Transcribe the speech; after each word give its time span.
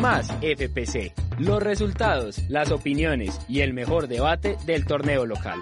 Más 0.00 0.28
FPC. 0.40 1.12
Los 1.40 1.60
resultados, 1.60 2.38
las 2.48 2.70
opiniones 2.70 3.40
y 3.48 3.62
el 3.62 3.74
mejor 3.74 4.06
debate 4.06 4.56
del 4.64 4.84
torneo 4.84 5.26
local. 5.26 5.58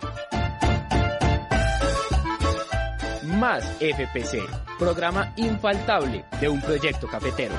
Más 3.39 3.65
FPC. 3.81 4.43
Programa 4.79 5.33
infaltable 5.39 6.27
de 6.39 6.51
un 6.51 6.61
proyecto 6.61 7.07
cafetero. 7.09 7.55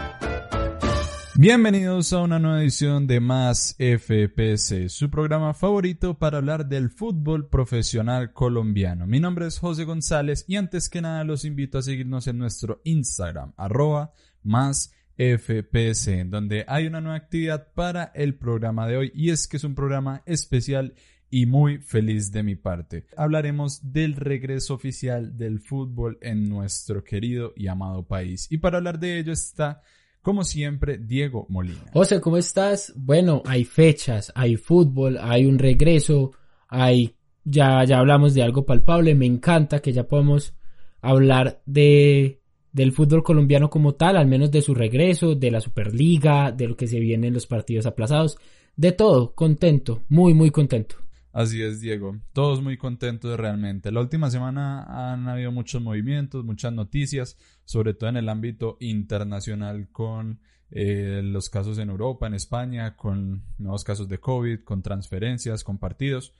Bienvenidos 1.35 2.13
a 2.13 2.21
una 2.21 2.37
nueva 2.37 2.61
edición 2.61 3.07
de 3.07 3.19
Más 3.21 3.75
FPC, 3.79 4.89
su 4.89 5.09
programa 5.09 5.55
favorito 5.55 6.19
para 6.19 6.37
hablar 6.37 6.67
del 6.67 6.89
fútbol 6.91 7.47
profesional 7.47 8.33
colombiano. 8.33 9.07
Mi 9.07 9.19
nombre 9.19 9.47
es 9.47 9.57
José 9.57 9.83
González 9.83 10.45
y 10.47 10.57
antes 10.57 10.89
que 10.89 11.01
nada 11.01 11.23
los 11.23 11.43
invito 11.43 11.79
a 11.79 11.83
seguirnos 11.83 12.27
en 12.27 12.37
nuestro 12.37 12.81
Instagram, 12.83 13.53
arroba 13.57 14.13
más 14.43 14.91
FPC, 15.17 16.25
donde 16.25 16.63
hay 16.67 16.87
una 16.87 17.01
nueva 17.01 17.17
actividad 17.17 17.73
para 17.73 18.11
el 18.15 18.35
programa 18.35 18.87
de 18.87 18.97
hoy 18.97 19.11
y 19.15 19.31
es 19.31 19.47
que 19.47 19.57
es 19.57 19.63
un 19.63 19.75
programa 19.75 20.21
especial 20.25 20.93
y 21.29 21.45
muy 21.45 21.79
feliz 21.79 22.31
de 22.31 22.43
mi 22.43 22.55
parte. 22.55 23.05
Hablaremos 23.17 23.91
del 23.91 24.15
regreso 24.15 24.75
oficial 24.75 25.37
del 25.37 25.59
fútbol 25.59 26.17
en 26.21 26.47
nuestro 26.47 27.03
querido 27.03 27.53
y 27.55 27.67
amado 27.67 28.07
país. 28.07 28.47
Y 28.49 28.59
para 28.59 28.77
hablar 28.77 28.99
de 28.99 29.19
ello 29.19 29.33
está 29.33 29.81
como 30.21 30.43
siempre, 30.43 30.97
Diego 30.97 31.45
Molina. 31.49 31.85
José, 31.93 32.19
¿cómo 32.19 32.37
estás? 32.37 32.93
Bueno, 32.97 33.43
hay 33.45 33.63
fechas, 33.63 34.31
hay 34.35 34.57
fútbol, 34.57 35.17
hay 35.21 35.45
un 35.45 35.57
regreso, 35.57 36.33
hay 36.67 37.15
ya 37.45 37.85
ya 37.85 37.99
hablamos 37.99 38.33
de 38.33 38.43
algo 38.43 38.65
palpable, 38.65 39.15
me 39.15 39.25
encanta 39.25 39.79
que 39.79 39.93
ya 39.93 40.05
podamos 40.05 40.53
hablar 41.01 41.61
de 41.65 42.41
del 42.77 42.91
fútbol 42.91 43.23
colombiano 43.23 43.71
como 43.71 43.95
tal, 43.95 44.17
al 44.17 44.27
menos 44.27 44.51
de 44.51 44.61
su 44.61 44.75
regreso, 44.75 45.33
de 45.33 45.49
la 45.49 45.61
Superliga, 45.61 46.51
de 46.51 46.67
lo 46.67 46.77
que 46.77 46.87
se 46.87 46.99
viene 46.99 47.25
en 47.27 47.33
los 47.33 47.47
partidos 47.47 47.87
aplazados, 47.87 48.37
de 48.75 48.91
todo, 48.91 49.33
contento, 49.33 50.03
muy 50.09 50.35
muy 50.35 50.51
contento. 50.51 50.97
Así 51.33 51.63
es, 51.63 51.81
Diego. 51.81 52.19
Todos 52.33 52.61
muy 52.61 52.77
contentos 52.77 53.35
realmente. 53.35 53.91
La 53.91 54.01
última 54.01 54.29
semana 54.29 55.11
han 55.11 55.27
habido 55.27 55.51
muchos 55.51 55.81
movimientos, 55.81 56.45
muchas 56.45 56.71
noticias, 56.71 57.35
sobre 57.65 57.95
todo 57.95 58.11
en 58.11 58.17
el 58.17 58.29
ámbito 58.29 58.77
internacional 58.79 59.89
con 59.91 60.39
eh, 60.69 61.21
los 61.23 61.49
casos 61.49 61.79
en 61.79 61.89
Europa, 61.89 62.27
en 62.27 62.35
España, 62.35 62.95
con 62.95 63.43
nuevos 63.57 63.83
casos 63.83 64.07
de 64.07 64.19
COVID, 64.19 64.63
con 64.63 64.83
transferencias, 64.83 65.63
con 65.63 65.79
partidos. 65.79 66.31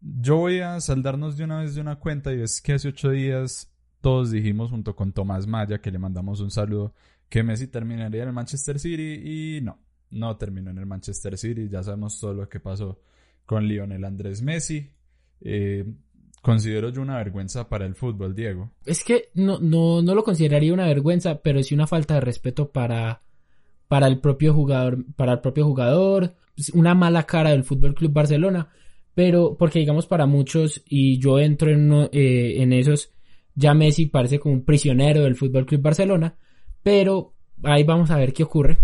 Yo 0.00 0.36
voy 0.36 0.60
a 0.60 0.80
saldarnos 0.80 1.36
de 1.36 1.44
una 1.44 1.60
vez 1.60 1.74
de 1.74 1.82
una 1.82 1.96
cuenta 1.96 2.32
y 2.32 2.40
es 2.40 2.62
que 2.62 2.72
hace 2.72 2.88
ocho 2.88 3.10
días 3.10 3.70
todos 4.00 4.30
dijimos 4.30 4.70
junto 4.70 4.94
con 4.94 5.12
Tomás 5.12 5.46
Maya, 5.46 5.80
que 5.80 5.90
le 5.90 5.98
mandamos 5.98 6.40
un 6.40 6.50
saludo, 6.50 6.94
que 7.28 7.42
Messi 7.42 7.66
terminaría 7.68 8.22
en 8.22 8.28
el 8.28 8.34
Manchester 8.34 8.78
City 8.78 9.56
y 9.58 9.60
no, 9.60 9.78
no 10.10 10.36
terminó 10.36 10.70
en 10.70 10.78
el 10.78 10.86
Manchester 10.86 11.36
City, 11.36 11.68
ya 11.68 11.82
sabemos 11.82 12.18
todo 12.18 12.34
lo 12.34 12.48
que 12.48 12.60
pasó 12.60 13.00
con 13.44 13.66
Lionel 13.66 14.04
Andrés 14.04 14.42
Messi. 14.42 14.90
Eh, 15.40 15.84
considero 16.42 16.90
yo 16.90 17.02
una 17.02 17.16
vergüenza 17.16 17.68
para 17.68 17.86
el 17.86 17.94
fútbol, 17.94 18.34
Diego. 18.34 18.72
Es 18.84 19.04
que 19.04 19.30
no, 19.34 19.58
no, 19.58 20.02
no 20.02 20.14
lo 20.14 20.24
consideraría 20.24 20.72
una 20.72 20.86
vergüenza, 20.86 21.40
pero 21.42 21.62
sí 21.62 21.74
una 21.74 21.86
falta 21.86 22.14
de 22.14 22.20
respeto 22.20 22.70
para, 22.70 23.22
para 23.88 24.06
el 24.06 24.20
propio 24.20 24.54
jugador, 24.54 25.04
para 25.16 25.32
el 25.32 25.40
propio 25.40 25.64
jugador, 25.64 26.34
una 26.74 26.94
mala 26.94 27.24
cara 27.24 27.50
del 27.50 27.64
Fútbol 27.64 27.94
Club 27.94 28.12
Barcelona, 28.12 28.68
pero 29.14 29.56
porque 29.58 29.80
digamos 29.80 30.06
para 30.06 30.26
muchos, 30.26 30.82
y 30.86 31.18
yo 31.18 31.38
entro 31.38 31.70
en, 31.70 32.08
eh, 32.12 32.62
en 32.62 32.72
esos, 32.72 33.12
ya 33.58 33.74
Messi 33.74 34.06
parece 34.06 34.38
como 34.38 34.54
un 34.54 34.64
prisionero 34.64 35.22
del 35.22 35.34
Fútbol 35.34 35.66
Club 35.66 35.82
Barcelona, 35.82 36.36
pero 36.80 37.34
ahí 37.64 37.82
vamos 37.82 38.08
a 38.10 38.16
ver 38.16 38.32
qué 38.32 38.44
ocurre. 38.44 38.78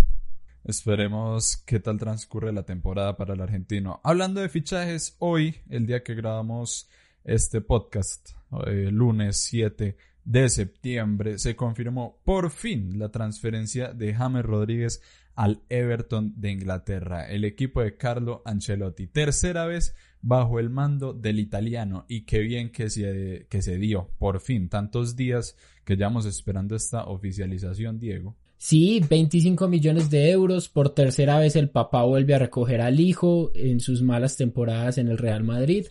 Esperemos 0.64 1.58
qué 1.58 1.78
tal 1.78 1.96
transcurre 1.96 2.52
la 2.52 2.64
temporada 2.64 3.16
para 3.16 3.34
el 3.34 3.40
argentino. 3.40 4.00
Hablando 4.02 4.40
de 4.40 4.48
fichajes, 4.48 5.14
hoy, 5.20 5.54
el 5.68 5.86
día 5.86 6.02
que 6.02 6.14
grabamos 6.14 6.88
este 7.22 7.60
podcast, 7.60 8.30
eh, 8.66 8.88
lunes 8.90 9.36
7 9.36 9.96
de 10.24 10.48
septiembre, 10.48 11.38
se 11.38 11.54
confirmó 11.54 12.18
por 12.24 12.50
fin 12.50 12.98
la 12.98 13.10
transferencia 13.10 13.92
de 13.92 14.12
James 14.12 14.44
Rodríguez 14.44 15.02
al 15.36 15.62
Everton 15.68 16.32
de 16.36 16.50
Inglaterra, 16.50 17.28
el 17.30 17.44
equipo 17.44 17.80
de 17.80 17.96
Carlo 17.96 18.42
Ancelotti. 18.44 19.06
Tercera 19.06 19.66
vez 19.66 19.94
bajo 20.24 20.58
el 20.58 20.70
mando 20.70 21.12
del 21.12 21.38
italiano 21.38 22.06
y 22.08 22.22
qué 22.22 22.38
bien 22.38 22.72
que 22.72 22.88
se, 22.88 23.46
que 23.50 23.60
se 23.60 23.76
dio, 23.76 24.08
por 24.18 24.40
fin, 24.40 24.70
tantos 24.70 25.16
días 25.16 25.54
que 25.84 25.96
llevamos 25.96 26.24
esperando 26.24 26.74
esta 26.74 27.04
oficialización, 27.04 27.98
Diego. 28.00 28.34
Sí, 28.56 29.04
25 29.06 29.68
millones 29.68 30.08
de 30.08 30.30
euros. 30.30 30.70
Por 30.70 30.88
tercera 30.88 31.38
vez 31.38 31.56
el 31.56 31.68
papá 31.68 32.04
vuelve 32.04 32.34
a 32.34 32.38
recoger 32.38 32.80
al 32.80 32.98
hijo 32.98 33.52
en 33.54 33.80
sus 33.80 34.00
malas 34.00 34.38
temporadas 34.38 34.96
en 34.96 35.08
el 35.08 35.18
Real 35.18 35.44
Madrid. 35.44 35.88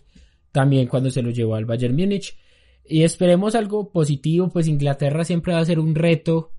También 0.50 0.88
cuando 0.88 1.10
se 1.10 1.22
lo 1.22 1.30
llevó 1.30 1.54
al 1.54 1.66
Bayern 1.66 1.94
Múnich. 1.94 2.36
Y 2.84 3.04
esperemos 3.04 3.54
algo 3.54 3.92
positivo, 3.92 4.50
pues 4.50 4.66
Inglaterra 4.66 5.24
siempre 5.24 5.52
va 5.52 5.60
a 5.60 5.64
ser 5.64 5.78
un 5.78 5.94
reto. 5.94 6.50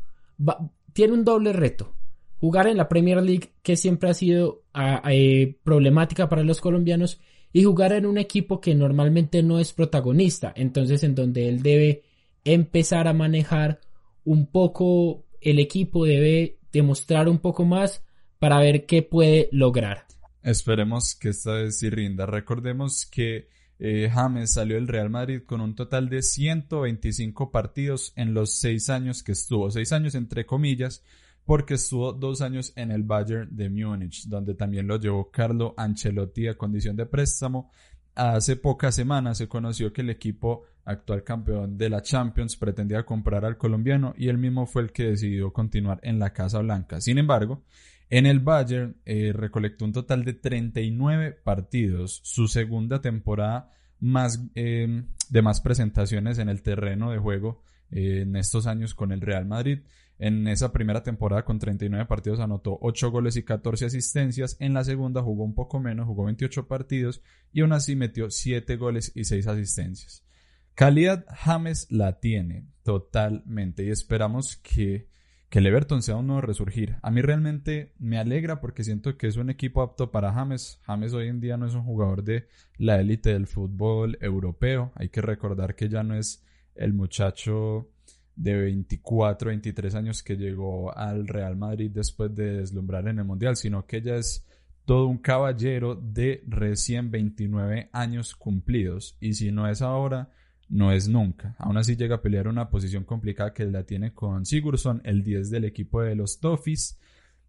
tiene 0.94 1.14
un 1.14 1.26
doble 1.26 1.52
reto. 1.52 1.94
Jugar 2.40 2.68
en 2.68 2.78
la 2.78 2.88
Premier 2.88 3.22
League, 3.22 3.52
que 3.62 3.76
siempre 3.76 4.10
ha 4.10 4.14
sido 4.14 4.64
eh, 5.10 5.58
problemática 5.64 6.30
para 6.30 6.44
los 6.44 6.62
colombianos, 6.62 7.20
y 7.56 7.64
jugar 7.64 7.94
en 7.94 8.06
un 8.06 8.18
equipo 8.18 8.60
que 8.60 8.76
normalmente 8.76 9.42
no 9.42 9.60
es 9.60 9.72
protagonista. 9.72 10.52
Entonces, 10.58 11.06
en 11.06 11.16
donde 11.16 11.48
él 11.48 11.64
debe 11.64 12.04
empezar 12.44 13.08
a 13.08 13.14
manejar 13.14 13.80
un 14.26 14.48
poco 14.48 15.24
el 15.40 15.60
equipo 15.60 16.04
debe 16.04 16.58
demostrar 16.74 17.30
un 17.30 17.40
poco 17.40 17.64
más 17.64 18.04
para 18.40 18.60
ver 18.60 18.86
qué 18.86 19.04
puede 19.04 19.48
lograr. 19.54 20.06
Esperemos 20.44 21.16
que 21.16 21.30
esta 21.30 21.54
vez 21.54 21.80
sí 21.80 21.90
rinda. 21.90 22.26
Recordemos 22.26 23.06
que 23.06 23.48
eh, 23.80 24.10
James 24.14 24.52
salió 24.52 24.76
del 24.76 24.90
Real 24.90 25.10
Madrid 25.10 25.44
con 25.46 25.62
un 25.62 25.76
total 25.76 26.10
de 26.10 26.24
125 26.24 27.52
partidos 27.52 28.12
en 28.18 28.34
los 28.34 28.56
seis 28.56 28.90
años 28.90 29.24
que 29.24 29.32
estuvo. 29.32 29.72
Seis 29.72 29.94
años 29.94 30.14
entre 30.16 30.46
comillas, 30.46 31.06
porque 31.46 31.76
estuvo 31.76 32.12
dos 32.14 32.42
años 32.42 32.74
en 32.76 32.92
el 32.92 33.04
Bayern 33.04 33.56
de 33.56 33.70
Múnich, 33.70 34.28
donde 34.28 34.56
también 34.56 34.88
lo 34.88 35.00
llevó 35.00 35.30
Carlo 35.30 35.74
Ancelotti 35.78 36.48
a 36.48 36.58
condición 36.58 36.96
de 36.96 37.06
préstamo. 37.06 37.72
Hace 38.16 38.56
pocas 38.56 38.96
semanas 38.96 39.38
se 39.38 39.48
conoció 39.48 39.94
que 39.94 40.02
el 40.02 40.10
equipo 40.10 40.64
actual 40.86 41.24
campeón 41.24 41.78
de 41.78 41.90
la 41.90 42.02
Champions, 42.02 42.56
pretendía 42.56 43.06
comprar 43.06 43.44
al 43.44 43.58
colombiano 43.58 44.14
y 44.18 44.30
él 44.30 44.38
mismo 44.38 44.66
fue 44.66 44.84
el 44.84 44.92
que 44.92 45.08
decidió 45.08 45.52
continuar 45.52 46.00
en 46.04 46.20
la 46.20 46.32
Casa 46.32 46.60
Blanca. 46.60 47.02
Sin 47.02 47.18
embargo, 47.18 47.64
en 48.10 48.28
el 48.28 48.40
Bayern 48.40 48.98
eh, 49.06 49.34
recolectó 49.34 49.86
un 49.86 49.94
total 49.94 50.24
de 50.24 50.34
39 50.34 51.32
partidos, 51.44 52.22
su 52.24 52.48
segunda 52.48 53.02
temporada 53.02 53.72
más, 54.00 54.44
em, 54.54 55.08
de 55.30 55.42
más 55.42 55.60
presentaciones 55.62 56.38
en 56.38 56.50
el 56.50 56.62
terreno 56.62 57.12
de 57.12 57.18
juego 57.18 57.64
eh, 57.92 58.22
en 58.22 58.36
estos 58.36 58.68
años 58.68 58.94
con 58.94 59.12
el 59.12 59.22
Real 59.22 59.46
Madrid. 59.46 59.80
En 60.18 60.48
esa 60.48 60.72
primera 60.72 61.04
temporada 61.04 61.44
con 61.44 61.60
39 61.60 62.06
partidos 62.06 62.40
anotó 62.40 62.78
8 62.82 63.12
goles 63.12 63.36
y 63.36 63.44
14 63.44 63.86
asistencias. 63.86 64.56
En 64.60 64.74
la 64.74 64.84
segunda 64.84 65.22
jugó 65.22 65.44
un 65.44 65.56
poco 65.56 65.80
menos, 65.80 66.08
jugó 66.08 66.26
28 66.26 66.68
partidos 66.68 67.22
y 67.52 67.62
aún 67.62 67.74
así 67.74 67.96
metió 67.96 68.30
7 68.30 68.78
goles 68.78 69.12
y 69.14 69.26
6 69.26 69.48
asistencias. 69.48 70.26
Calidad 70.74 71.26
James 71.30 71.88
la 71.90 72.20
tiene 72.20 72.68
totalmente 72.84 73.84
y 73.84 73.90
esperamos 73.90 74.58
que, 74.58 75.10
que 75.50 75.60
Everton 75.60 76.02
sea 76.02 76.16
un 76.16 76.28
nuevo 76.28 76.42
resurgir. 76.42 76.98
A 77.02 77.12
mí 77.12 77.22
realmente 77.22 77.94
me 77.98 78.18
alegra 78.18 78.62
porque 78.62 78.84
siento 78.84 79.18
que 79.18 79.28
es 79.28 79.38
un 79.38 79.50
equipo 79.50 79.82
apto 79.82 80.12
para 80.12 80.34
James. 80.34 80.80
James 80.84 81.14
hoy 81.14 81.28
en 81.28 81.42
día 81.42 81.58
no 81.58 81.66
es 81.66 81.76
un 81.76 81.84
jugador 81.84 82.24
de 82.24 82.48
la 82.78 83.00
élite 83.00 83.32
del 83.34 83.48
fútbol 83.48 84.18
europeo. 84.22 84.92
Hay 84.96 85.10
que 85.10 85.22
recordar 85.22 85.76
que 85.76 85.90
ya 85.90 86.04
no 86.04 86.16
es 86.16 86.44
el 86.76 86.94
muchacho 86.94 87.90
de 88.36 88.56
24, 88.56 89.50
23 89.50 89.96
años 89.96 90.24
que 90.24 90.36
llegó 90.36 90.96
al 90.96 91.28
Real 91.28 91.56
Madrid 91.56 91.92
después 91.94 92.36
de 92.36 92.58
deslumbrar 92.58 93.08
en 93.08 93.20
el 93.20 93.26
Mundial, 93.26 93.56
sino 93.56 93.86
que 93.86 94.02
ya 94.02 94.16
es 94.16 94.46
todo 94.86 95.08
un 95.08 95.18
caballero 95.18 95.96
de 95.96 96.44
recién 96.48 97.12
29 97.12 97.90
años 97.92 98.36
cumplidos. 98.36 99.18
Y 99.20 99.34
si 99.34 99.52
no 99.52 99.68
es 99.68 99.82
ahora, 99.82 100.30
no 100.70 100.92
es 100.92 101.08
nunca. 101.08 101.56
Aún 101.58 101.78
así 101.78 101.96
llega 101.96 102.16
a 102.16 102.22
pelear 102.22 102.48
una 102.48 102.70
posición 102.70 103.04
complicada 103.04 103.54
que 103.54 103.66
la 103.66 103.84
tiene 103.84 104.14
con 104.14 104.46
Sigurdsson, 104.46 105.02
el 105.04 105.24
10 105.24 105.50
del 105.50 105.66
equipo 105.66 106.02
de 106.02 106.16
los 106.16 106.40
Toffees, 106.40 107.00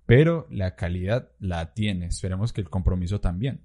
pero 0.06 0.46
la 0.50 0.76
calidad 0.76 1.30
la 1.38 1.74
tiene. 1.74 2.06
Esperemos 2.06 2.52
que 2.52 2.60
el 2.60 2.70
compromiso 2.70 3.20
también. 3.20 3.60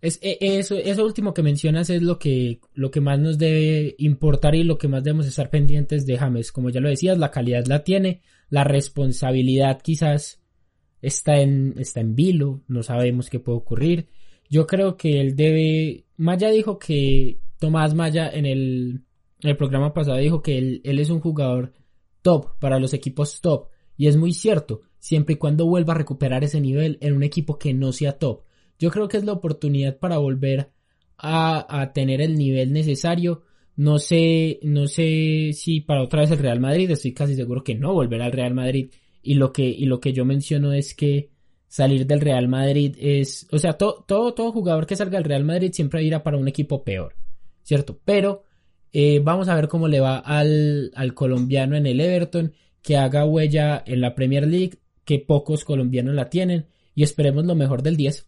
Es, 0.00 0.18
e, 0.22 0.38
eso, 0.40 0.76
eso 0.76 1.04
último 1.04 1.34
que 1.34 1.42
mencionas 1.42 1.90
es 1.90 2.02
lo 2.02 2.18
que, 2.18 2.60
lo 2.74 2.90
que 2.90 3.00
más 3.00 3.18
nos 3.18 3.38
debe 3.38 3.94
importar 3.98 4.54
y 4.54 4.64
lo 4.64 4.78
que 4.78 4.88
más 4.88 5.02
debemos 5.02 5.26
estar 5.26 5.50
pendientes 5.50 6.06
de 6.06 6.18
James. 6.18 6.52
Como 6.52 6.70
ya 6.70 6.80
lo 6.80 6.88
decías, 6.88 7.18
la 7.18 7.30
calidad 7.30 7.66
la 7.66 7.84
tiene, 7.84 8.22
la 8.50 8.64
responsabilidad 8.64 9.80
quizás 9.82 10.40
está 11.02 11.40
en, 11.40 11.74
está 11.78 12.00
en 12.00 12.14
vilo, 12.14 12.62
no 12.68 12.82
sabemos 12.82 13.30
qué 13.30 13.40
puede 13.40 13.58
ocurrir. 13.58 14.08
Yo 14.48 14.66
creo 14.66 14.96
que 14.96 15.20
él 15.20 15.36
debe, 15.36 16.06
Maya 16.16 16.50
dijo 16.50 16.78
que 16.78 17.40
Tomás 17.58 17.94
Maya 17.94 18.28
en 18.28 18.46
el, 18.46 19.02
programa 19.56 19.94
pasado 19.94 20.18
dijo 20.18 20.42
que 20.42 20.58
él, 20.58 20.80
es 20.84 21.10
un 21.10 21.20
jugador 21.20 21.72
top 22.22 22.58
para 22.58 22.78
los 22.78 22.94
equipos 22.94 23.40
top. 23.40 23.68
Y 23.96 24.08
es 24.08 24.16
muy 24.16 24.32
cierto. 24.32 24.82
siempre 24.98 25.34
y 25.34 25.38
cuando 25.38 25.66
vuelva 25.66 25.94
a 25.94 25.96
recuperar 25.96 26.42
ese 26.44 26.60
nivel 26.60 26.98
en 27.00 27.14
un 27.14 27.22
equipo 27.22 27.58
que 27.58 27.72
no 27.72 27.92
sea 27.92 28.18
top. 28.18 28.42
Yo 28.78 28.90
creo 28.90 29.08
que 29.08 29.16
es 29.16 29.24
la 29.24 29.32
oportunidad 29.32 29.98
para 29.98 30.18
volver 30.18 30.70
a, 31.18 31.90
tener 31.94 32.20
el 32.20 32.36
nivel 32.36 32.72
necesario. 32.72 33.42
No 33.76 33.98
sé, 33.98 34.58
no 34.62 34.86
sé 34.86 35.50
si 35.52 35.80
para 35.80 36.02
otra 36.02 36.20
vez 36.20 36.30
el 36.30 36.38
Real 36.38 36.60
Madrid, 36.60 36.90
estoy 36.90 37.12
casi 37.12 37.34
seguro 37.34 37.62
que 37.62 37.74
no 37.74 37.92
volverá 37.92 38.26
al 38.26 38.32
Real 38.32 38.54
Madrid. 38.54 38.90
Y 39.22 39.34
lo 39.34 39.52
que, 39.52 39.64
y 39.64 39.86
lo 39.86 40.00
que 40.00 40.12
yo 40.12 40.24
menciono 40.24 40.72
es 40.72 40.94
que 40.94 41.30
salir 41.68 42.06
del 42.06 42.20
Real 42.20 42.48
Madrid 42.48 42.96
es, 42.98 43.46
o 43.50 43.58
sea, 43.58 43.74
todo, 43.74 44.04
todo, 44.06 44.34
todo 44.34 44.52
jugador 44.52 44.86
que 44.86 44.96
salga 44.96 45.18
del 45.18 45.28
Real 45.28 45.44
Madrid 45.44 45.72
siempre 45.72 46.02
irá 46.04 46.22
para 46.22 46.38
un 46.38 46.48
equipo 46.48 46.84
peor, 46.84 47.16
¿cierto? 47.62 48.00
Pero 48.04 48.44
eh, 48.92 49.20
vamos 49.22 49.48
a 49.48 49.56
ver 49.56 49.68
cómo 49.68 49.88
le 49.88 50.00
va 50.00 50.18
al, 50.18 50.92
al 50.94 51.12
colombiano 51.14 51.76
en 51.76 51.86
el 51.86 52.00
Everton, 52.00 52.52
que 52.82 52.96
haga 52.96 53.24
huella 53.24 53.82
en 53.84 54.00
la 54.00 54.14
Premier 54.14 54.46
League, 54.46 54.78
que 55.04 55.18
pocos 55.18 55.64
colombianos 55.64 56.14
la 56.14 56.30
tienen, 56.30 56.66
y 56.94 57.02
esperemos 57.02 57.44
lo 57.44 57.54
mejor 57.54 57.82
del 57.82 57.96
10. 57.96 58.26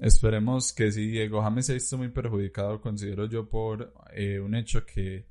Esperemos 0.00 0.72
que 0.72 0.90
sí, 0.90 1.08
Diego 1.08 1.42
James 1.42 1.66
se 1.66 1.72
ha 1.72 1.74
visto 1.74 1.98
muy 1.98 2.08
perjudicado, 2.08 2.80
considero 2.80 3.26
yo, 3.26 3.48
por 3.48 3.92
eh, 4.12 4.40
un 4.40 4.54
hecho 4.54 4.84
que 4.84 5.26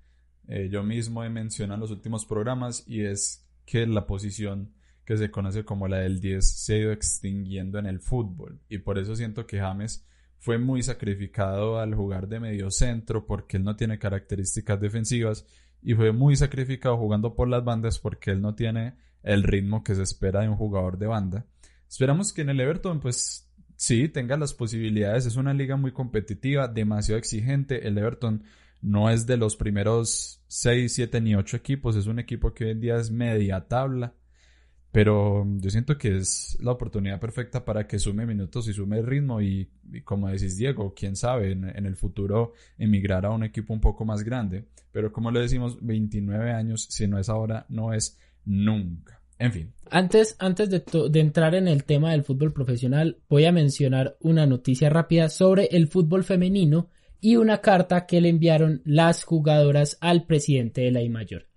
eh, 0.48 0.70
yo 0.72 0.84
mismo 0.84 1.24
he 1.24 1.30
mencionado 1.30 1.76
en 1.76 1.82
los 1.82 1.92
últimos 1.92 2.26
programas, 2.26 2.88
y 2.88 3.02
es 3.02 3.50
que 3.66 3.86
la 3.88 4.06
posición 4.06 4.74
que 5.10 5.18
se 5.18 5.32
conoce 5.32 5.66
como 5.66 5.88
la 5.88 5.98
del 5.98 6.22
10 6.22 6.48
se 6.48 6.76
ha 6.76 6.78
ido 6.78 6.92
extinguiendo 6.92 7.80
en 7.80 7.88
el 7.88 8.00
fútbol 8.00 8.62
y 8.70 8.78
por 8.78 9.00
eso 9.00 9.16
siento 9.16 9.48
que 9.48 9.60
James 9.60 10.08
fue 10.38 10.60
muy 10.60 10.84
sacrificado 10.84 11.80
al 11.80 11.96
jugar 11.96 12.28
de 12.28 12.40
medio 12.40 12.70
centro 12.70 13.26
porque 13.26 13.58
él 13.58 13.64
no 13.64 13.76
tiene 13.76 13.98
características 13.98 14.80
defensivas 14.80 15.48
y 15.82 15.96
fue 15.96 16.12
muy 16.12 16.36
sacrificado 16.36 16.96
jugando 16.96 17.34
por 17.34 17.48
las 17.48 17.64
bandas 17.64 17.98
porque 17.98 18.30
él 18.30 18.40
no 18.40 18.54
tiene 18.54 18.98
el 19.24 19.42
ritmo 19.42 19.84
que 19.84 19.96
se 19.96 20.04
espera 20.04 20.42
de 20.42 20.50
un 20.50 20.58
jugador 20.58 21.00
de 21.00 21.08
banda. 21.08 21.48
Esperamos 21.88 22.32
que 22.32 22.42
en 22.42 22.50
el 22.50 22.60
Everton 22.60 23.00
pues 23.00 23.49
sí 23.80 24.10
tenga 24.10 24.36
las 24.36 24.54
posibilidades, 24.54 25.26
es 25.26 25.38
una 25.38 25.54
liga 25.54 25.78
muy 25.78 25.94
competitiva, 25.94 26.68
demasiado 26.68 27.18
exigente, 27.18 27.88
el 27.88 27.98
Everton 27.98 28.44
no 28.82 29.10
es 29.10 29.26
de 29.26 29.38
los 29.38 29.56
primeros 29.56 30.42
6, 30.48 30.94
7 30.94 31.22
ni 31.22 31.36
8 31.36 31.56
equipos, 31.56 31.96
es 31.96 32.08
un 32.08 32.20
equipo 32.20 32.54
que 32.54 32.66
hoy 32.66 32.72
en 32.72 32.82
día 32.82 32.98
es 32.98 33.10
media 33.10 33.68
tabla 33.68 34.14
pero 34.92 35.46
yo 35.58 35.70
siento 35.70 35.98
que 35.98 36.18
es 36.18 36.58
la 36.62 36.72
oportunidad 36.72 37.20
perfecta 37.20 37.64
para 37.64 37.86
que 37.86 38.00
sume 38.00 38.26
minutos 38.26 38.68
y 38.68 38.74
sume 38.74 39.02
ritmo 39.04 39.40
y, 39.40 39.70
como 40.04 40.30
decís 40.30 40.58
Diego, 40.58 40.94
quién 40.96 41.16
sabe, 41.16 41.52
en, 41.52 41.86
el 41.86 41.96
futuro 41.96 42.54
emigrar 42.78 43.26
a 43.26 43.30
un 43.30 43.44
equipo 43.44 43.74
un 43.74 43.82
poco 43.82 44.04
más 44.04 44.24
grande. 44.24 44.66
Pero 44.92 45.12
como 45.12 45.30
le 45.30 45.42
decimos, 45.42 45.78
29 45.82 46.52
años, 46.52 46.88
si 46.90 47.08
no 47.08 47.20
es 47.20 47.30
ahora, 47.30 47.68
no 47.70 47.94
es 47.94 48.18
nunca. 48.46 49.19
En 49.40 49.52
fin. 49.52 49.74
Antes, 49.90 50.36
antes 50.38 50.70
de, 50.70 50.84
entrar 51.20 51.56
en 51.56 51.68
el 51.68 51.84
tema 51.84 52.12
del 52.12 52.24
fútbol 52.24 52.54
profesional, 52.54 53.18
voy 53.28 53.46
a 53.46 53.52
mencionar 53.52 54.18
una 54.20 54.46
noticia 54.46 54.90
rápida 54.90 55.30
sobre 55.30 55.66
el 55.72 55.88
fútbol 55.88 56.24
femenino 56.24 56.90
y 57.22 57.38
una 57.38 57.60
carta 57.60 58.06
que 58.06 58.22
le 58.22 58.30
enviaron 58.30 58.82
las 58.86 59.24
jugadoras 59.24 59.98
al 60.02 60.26
presidente 60.26 60.82
de 60.82 60.92
la 60.92 61.02
I 61.02 61.10
Mayor. 61.10 61.48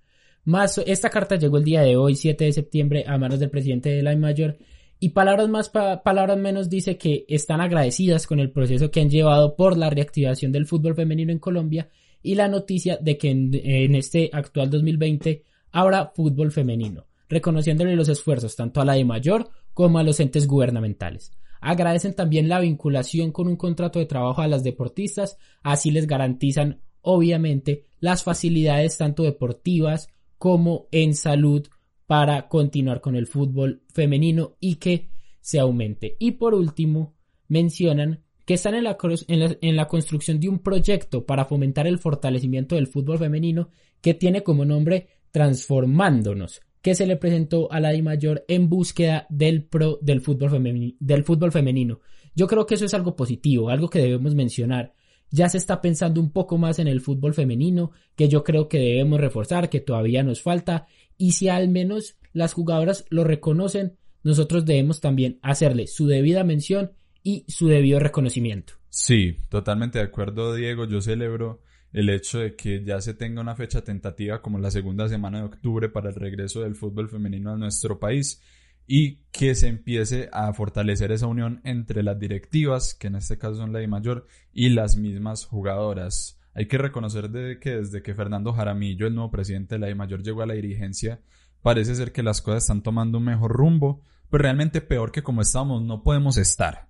Esta 0.86 1.10
carta 1.10 1.36
llegó 1.36 1.58
el 1.58 1.64
día 1.64 1.82
de 1.82 1.96
hoy, 1.96 2.16
7 2.16 2.44
de 2.44 2.52
septiembre, 2.52 3.04
a 3.06 3.18
manos 3.18 3.38
del 3.38 3.50
presidente 3.50 3.90
de 3.90 4.02
la 4.02 4.16
Mayor. 4.16 4.56
Y 4.98 5.10
palabras 5.10 5.48
más, 5.48 5.68
palabras 5.68 6.38
menos 6.38 6.70
dice 6.70 6.96
que 6.96 7.24
están 7.28 7.60
agradecidas 7.60 8.26
con 8.26 8.40
el 8.40 8.50
proceso 8.50 8.90
que 8.90 9.00
han 9.00 9.10
llevado 9.10 9.56
por 9.56 9.76
la 9.76 9.90
reactivación 9.90 10.52
del 10.52 10.66
fútbol 10.66 10.94
femenino 10.94 11.32
en 11.32 11.38
Colombia 11.38 11.88
y 12.22 12.36
la 12.36 12.48
noticia 12.48 12.98
de 13.00 13.18
que 13.18 13.30
en, 13.30 13.94
este 13.94 14.30
actual 14.32 14.70
2020 14.70 15.42
habrá 15.72 16.12
fútbol 16.14 16.52
femenino, 16.52 17.06
reconociéndole 17.32 17.96
los 17.96 18.10
esfuerzos 18.10 18.56
tanto 18.56 18.82
a 18.82 18.84
la 18.84 18.92
de 18.92 19.06
mayor 19.06 19.48
como 19.72 19.98
a 19.98 20.02
los 20.02 20.20
entes 20.20 20.46
gubernamentales. 20.46 21.32
Agradecen 21.62 22.14
también 22.14 22.46
la 22.46 22.60
vinculación 22.60 23.32
con 23.32 23.48
un 23.48 23.56
contrato 23.56 23.98
de 23.98 24.04
trabajo 24.04 24.42
a 24.42 24.48
las 24.48 24.62
deportistas, 24.62 25.38
así 25.62 25.90
les 25.90 26.06
garantizan 26.06 26.82
obviamente 27.00 27.86
las 28.00 28.22
facilidades 28.22 28.98
tanto 28.98 29.22
deportivas 29.22 30.08
como 30.36 30.88
en 30.92 31.14
salud 31.14 31.66
para 32.06 32.48
continuar 32.48 33.00
con 33.00 33.16
el 33.16 33.26
fútbol 33.26 33.82
femenino 33.94 34.56
y 34.60 34.74
que 34.74 35.08
se 35.40 35.58
aumente. 35.58 36.16
Y 36.18 36.32
por 36.32 36.54
último, 36.54 37.14
mencionan 37.48 38.22
que 38.44 38.54
están 38.54 38.74
en 38.74 38.84
la, 38.84 38.98
en 39.28 39.76
la, 39.76 39.88
construcción 39.88 40.38
de 40.38 40.50
un 40.50 40.58
proyecto 40.58 41.24
para 41.24 41.46
fomentar 41.46 41.86
el 41.86 41.98
fortalecimiento 41.98 42.74
del 42.74 42.88
fútbol 42.88 43.18
femenino 43.18 43.70
que 44.02 44.12
tiene 44.12 44.42
como 44.42 44.64
nombre 44.64 45.08
Transformándonos, 45.32 46.60
que 46.82 46.94
se 46.94 47.06
le 47.06 47.16
presentó 47.16 47.72
a 47.72 47.80
la 47.80 47.96
Mayor 48.02 48.44
en 48.48 48.68
búsqueda 48.68 49.26
del 49.30 49.64
pro 49.64 49.98
del 50.02 50.20
fútbol, 50.20 50.50
femenino, 50.50 50.94
del 51.00 51.24
fútbol 51.24 51.52
femenino. 51.52 52.00
Yo 52.34 52.46
creo 52.46 52.66
que 52.66 52.74
eso 52.74 52.84
es 52.84 52.94
algo 52.94 53.16
positivo, 53.16 53.70
algo 53.70 53.88
que 53.88 54.00
debemos 54.00 54.34
mencionar 54.34 54.92
ya 55.32 55.48
se 55.48 55.56
está 55.56 55.80
pensando 55.80 56.20
un 56.20 56.30
poco 56.30 56.58
más 56.58 56.78
en 56.78 56.86
el 56.86 57.00
fútbol 57.00 57.34
femenino, 57.34 57.90
que 58.14 58.28
yo 58.28 58.44
creo 58.44 58.68
que 58.68 58.78
debemos 58.78 59.18
reforzar, 59.18 59.70
que 59.70 59.80
todavía 59.80 60.22
nos 60.22 60.42
falta, 60.42 60.86
y 61.16 61.32
si 61.32 61.48
al 61.48 61.68
menos 61.68 62.16
las 62.32 62.52
jugadoras 62.52 63.06
lo 63.08 63.24
reconocen, 63.24 63.96
nosotros 64.22 64.66
debemos 64.66 65.00
también 65.00 65.38
hacerle 65.42 65.86
su 65.86 66.06
debida 66.06 66.44
mención 66.44 66.92
y 67.22 67.44
su 67.48 67.66
debido 67.66 67.98
reconocimiento. 67.98 68.74
Sí, 68.90 69.38
totalmente 69.48 69.98
de 69.98 70.04
acuerdo, 70.04 70.54
Diego. 70.54 70.86
Yo 70.86 71.00
celebro 71.00 71.62
el 71.92 72.08
hecho 72.08 72.38
de 72.38 72.56
que 72.56 72.84
ya 72.84 73.00
se 73.00 73.14
tenga 73.14 73.40
una 73.40 73.54
fecha 73.54 73.82
tentativa 73.82 74.40
como 74.40 74.58
la 74.58 74.70
segunda 74.70 75.08
semana 75.08 75.38
de 75.38 75.44
octubre 75.44 75.88
para 75.88 76.08
el 76.08 76.14
regreso 76.14 76.62
del 76.62 76.74
fútbol 76.74 77.08
femenino 77.08 77.52
a 77.52 77.56
nuestro 77.56 77.98
país 77.98 78.40
y 78.86 79.18
que 79.30 79.54
se 79.54 79.68
empiece 79.68 80.28
a 80.32 80.52
fortalecer 80.52 81.12
esa 81.12 81.26
unión 81.26 81.60
entre 81.64 82.02
las 82.02 82.18
directivas, 82.18 82.94
que 82.94 83.06
en 83.06 83.16
este 83.16 83.38
caso 83.38 83.56
son 83.56 83.72
la 83.72 83.78
de 83.78 83.88
mayor, 83.88 84.26
y 84.52 84.70
las 84.70 84.96
mismas 84.96 85.46
jugadoras. 85.46 86.40
Hay 86.54 86.66
que 86.66 86.78
reconocer 86.78 87.30
de 87.30 87.58
que 87.58 87.76
desde 87.76 88.02
que 88.02 88.14
Fernando 88.14 88.52
Jaramillo, 88.52 89.06
el 89.06 89.14
nuevo 89.14 89.30
presidente 89.30 89.76
de 89.76 89.78
la 89.78 89.86
de 89.86 89.94
mayor, 89.94 90.22
llegó 90.22 90.42
a 90.42 90.46
la 90.46 90.54
dirigencia, 90.54 91.20
parece 91.62 91.94
ser 91.94 92.12
que 92.12 92.22
las 92.22 92.42
cosas 92.42 92.64
están 92.64 92.82
tomando 92.82 93.18
un 93.18 93.24
mejor 93.24 93.52
rumbo, 93.52 94.02
pero 94.30 94.42
realmente 94.42 94.80
peor 94.80 95.12
que 95.12 95.22
como 95.22 95.42
estamos 95.42 95.82
no 95.82 96.02
podemos 96.02 96.36
estar. 96.36 96.88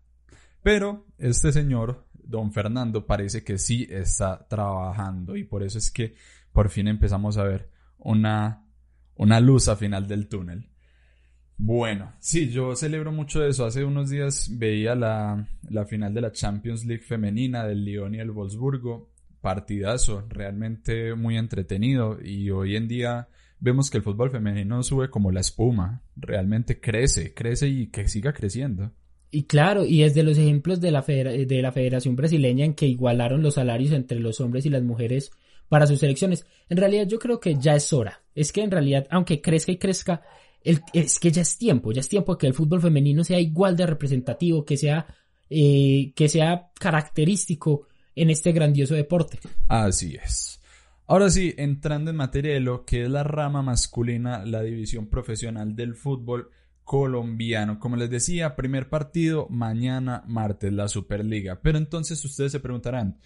Pero 0.62 1.06
este 1.18 1.52
señor, 1.52 2.06
don 2.24 2.52
Fernando, 2.52 3.06
parece 3.06 3.44
que 3.44 3.58
sí 3.58 3.86
está 3.90 4.46
trabajando 4.48 5.36
y 5.36 5.44
por 5.44 5.62
eso 5.62 5.78
es 5.78 5.90
que 5.90 6.14
por 6.52 6.68
fin 6.68 6.88
empezamos 6.88 7.38
a 7.38 7.44
ver 7.44 7.70
una, 7.98 8.64
una 9.16 9.40
luz 9.40 9.68
a 9.68 9.76
final 9.76 10.06
del 10.06 10.28
túnel. 10.28 10.68
Bueno, 11.56 12.12
sí, 12.18 12.50
yo 12.50 12.74
celebro 12.74 13.12
mucho 13.12 13.44
eso. 13.44 13.64
Hace 13.64 13.84
unos 13.84 14.10
días 14.10 14.50
veía 14.58 14.94
la, 14.94 15.48
la 15.68 15.84
final 15.84 16.12
de 16.12 16.20
la 16.20 16.32
Champions 16.32 16.84
League 16.84 17.04
femenina 17.04 17.64
del 17.64 17.84
Lyon 17.84 18.14
y 18.14 18.18
el 18.18 18.32
Wolfsburgo. 18.32 19.10
Partidazo, 19.40 20.26
realmente 20.28 21.14
muy 21.14 21.36
entretenido. 21.36 22.18
Y 22.20 22.50
hoy 22.50 22.76
en 22.76 22.88
día 22.88 23.28
vemos 23.60 23.90
que 23.90 23.98
el 23.98 24.02
fútbol 24.02 24.30
femenino 24.30 24.82
sube 24.82 25.08
como 25.08 25.30
la 25.30 25.40
espuma. 25.40 26.02
Realmente 26.16 26.80
crece, 26.80 27.32
crece 27.32 27.68
y 27.68 27.86
que 27.88 28.08
siga 28.08 28.32
creciendo. 28.32 28.92
Y 29.34 29.44
claro, 29.44 29.86
y 29.86 30.02
es 30.02 30.14
de 30.14 30.22
los 30.22 30.36
ejemplos 30.36 30.78
de 30.82 30.90
la, 30.90 31.00
de 31.00 31.62
la 31.62 31.72
Federación 31.72 32.14
Brasileña 32.14 32.66
en 32.66 32.74
que 32.74 32.86
igualaron 32.86 33.42
los 33.42 33.54
salarios 33.54 33.92
entre 33.92 34.20
los 34.20 34.40
hombres 34.42 34.66
y 34.66 34.70
las 34.70 34.82
mujeres 34.82 35.30
para 35.70 35.86
sus 35.86 36.00
selecciones. 36.00 36.44
En 36.68 36.76
realidad 36.76 37.06
yo 37.08 37.18
creo 37.18 37.40
que 37.40 37.56
ya 37.58 37.74
es 37.74 37.94
hora. 37.94 38.22
Es 38.34 38.52
que 38.52 38.62
en 38.62 38.70
realidad, 38.70 39.06
aunque 39.10 39.40
crezca 39.40 39.72
y 39.72 39.78
crezca, 39.78 40.20
es 40.62 41.18
que 41.18 41.30
ya 41.30 41.40
es 41.40 41.56
tiempo, 41.56 41.92
ya 41.92 42.00
es 42.00 42.10
tiempo 42.10 42.36
que 42.36 42.46
el 42.46 42.52
fútbol 42.52 42.82
femenino 42.82 43.24
sea 43.24 43.40
igual 43.40 43.74
de 43.74 43.86
representativo, 43.86 44.66
que 44.66 44.76
sea, 44.76 45.06
eh, 45.48 46.12
que 46.14 46.28
sea 46.28 46.70
característico 46.78 47.88
en 48.14 48.28
este 48.28 48.52
grandioso 48.52 48.94
deporte. 48.94 49.38
Así 49.66 50.14
es. 50.22 50.60
Ahora 51.06 51.30
sí, 51.30 51.54
entrando 51.56 52.10
en 52.10 52.16
materia 52.16 52.52
de 52.52 52.60
lo 52.60 52.84
que 52.84 53.04
es 53.04 53.10
la 53.10 53.24
rama 53.24 53.62
masculina, 53.62 54.44
la 54.44 54.62
división 54.62 55.08
profesional 55.08 55.74
del 55.74 55.94
fútbol 55.94 56.50
colombiano. 56.84 57.78
Como 57.78 57.96
les 57.96 58.10
decía, 58.10 58.56
primer 58.56 58.88
partido 58.88 59.46
mañana 59.50 60.24
martes, 60.26 60.72
la 60.72 60.88
Superliga. 60.88 61.60
Pero 61.62 61.78
entonces 61.78 62.24
ustedes 62.24 62.52
se 62.52 62.60
preguntarán, 62.60 63.18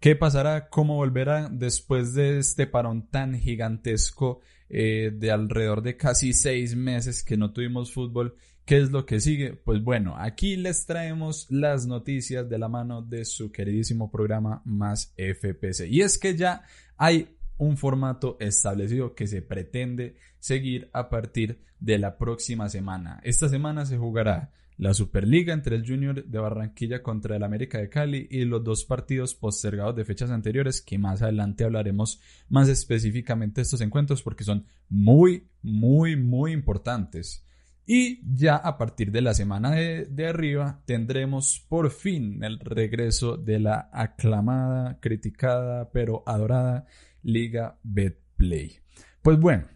¿qué 0.00 0.16
pasará? 0.16 0.68
¿Cómo 0.68 0.96
volverá 0.96 1.48
después 1.50 2.14
de 2.14 2.38
este 2.38 2.66
parón 2.66 3.08
tan 3.08 3.38
gigantesco 3.38 4.40
eh, 4.74 5.10
de 5.14 5.30
alrededor 5.30 5.82
de 5.82 5.98
casi 5.98 6.32
seis 6.32 6.74
meses 6.74 7.22
que 7.22 7.36
no 7.36 7.52
tuvimos 7.52 7.92
fútbol. 7.92 8.36
¿Qué 8.64 8.78
es 8.78 8.90
lo 8.90 9.04
que 9.04 9.20
sigue? 9.20 9.52
Pues 9.52 9.84
bueno, 9.84 10.14
aquí 10.16 10.56
les 10.56 10.86
traemos 10.86 11.46
las 11.50 11.86
noticias 11.86 12.48
de 12.48 12.58
la 12.58 12.70
mano 12.70 13.02
de 13.02 13.26
su 13.26 13.52
queridísimo 13.52 14.10
programa 14.10 14.62
Más 14.64 15.12
FPC. 15.18 15.88
Y 15.90 16.00
es 16.00 16.16
que 16.16 16.36
ya 16.36 16.62
hay 16.96 17.36
un 17.62 17.76
formato 17.76 18.36
establecido 18.40 19.14
que 19.14 19.28
se 19.28 19.40
pretende 19.40 20.16
seguir 20.40 20.90
a 20.92 21.08
partir 21.08 21.60
de 21.78 21.96
la 21.96 22.18
próxima 22.18 22.68
semana. 22.68 23.20
Esta 23.22 23.48
semana 23.48 23.86
se 23.86 23.96
jugará 23.96 24.50
la 24.78 24.94
Superliga 24.94 25.54
entre 25.54 25.76
el 25.76 25.86
Junior 25.86 26.24
de 26.24 26.38
Barranquilla 26.40 27.04
contra 27.04 27.36
el 27.36 27.44
América 27.44 27.78
de 27.78 27.88
Cali 27.88 28.26
y 28.32 28.44
los 28.46 28.64
dos 28.64 28.84
partidos 28.84 29.34
postergados 29.34 29.94
de 29.94 30.04
fechas 30.04 30.30
anteriores 30.30 30.82
que 30.82 30.98
más 30.98 31.22
adelante 31.22 31.62
hablaremos 31.62 32.20
más 32.48 32.68
específicamente 32.68 33.60
de 33.60 33.62
estos 33.62 33.80
encuentros 33.80 34.22
porque 34.22 34.42
son 34.42 34.66
muy, 34.88 35.46
muy, 35.62 36.16
muy 36.16 36.50
importantes. 36.50 37.46
Y 37.86 38.20
ya 38.34 38.56
a 38.56 38.76
partir 38.76 39.12
de 39.12 39.22
la 39.22 39.34
semana 39.34 39.70
de, 39.70 40.26
arriba 40.26 40.82
tendremos 40.84 41.64
por 41.68 41.90
fin 41.90 42.42
el 42.42 42.58
regreso 42.58 43.36
de 43.36 43.60
la 43.60 43.88
aclamada, 43.92 44.98
criticada, 45.00 45.90
pero 45.92 46.24
adorada 46.26 46.86
Liga 47.22 47.78
Betplay. 47.82 48.78
Pues 49.22 49.38
bueno, 49.38 49.66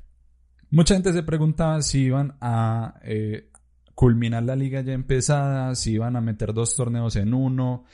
mucha 0.71 0.95
gente 0.95 1.13
se 1.13 1.23
preguntaba 1.23 1.83
si 1.83 2.05
iban 2.05 2.37
a 2.41 3.01
eh, 3.03 3.51
culminar 3.95 4.43
la 4.43 4.57
liga 4.57 4.81
ya 4.83 4.93
empezada, 4.93 5.75
si 5.75 5.93
iban 5.93 6.17
a 6.17 6.21
meter 6.21 6.53
dos 6.53 6.77
torneos 6.77 7.17
en 7.17 7.35
uno. 7.35 7.85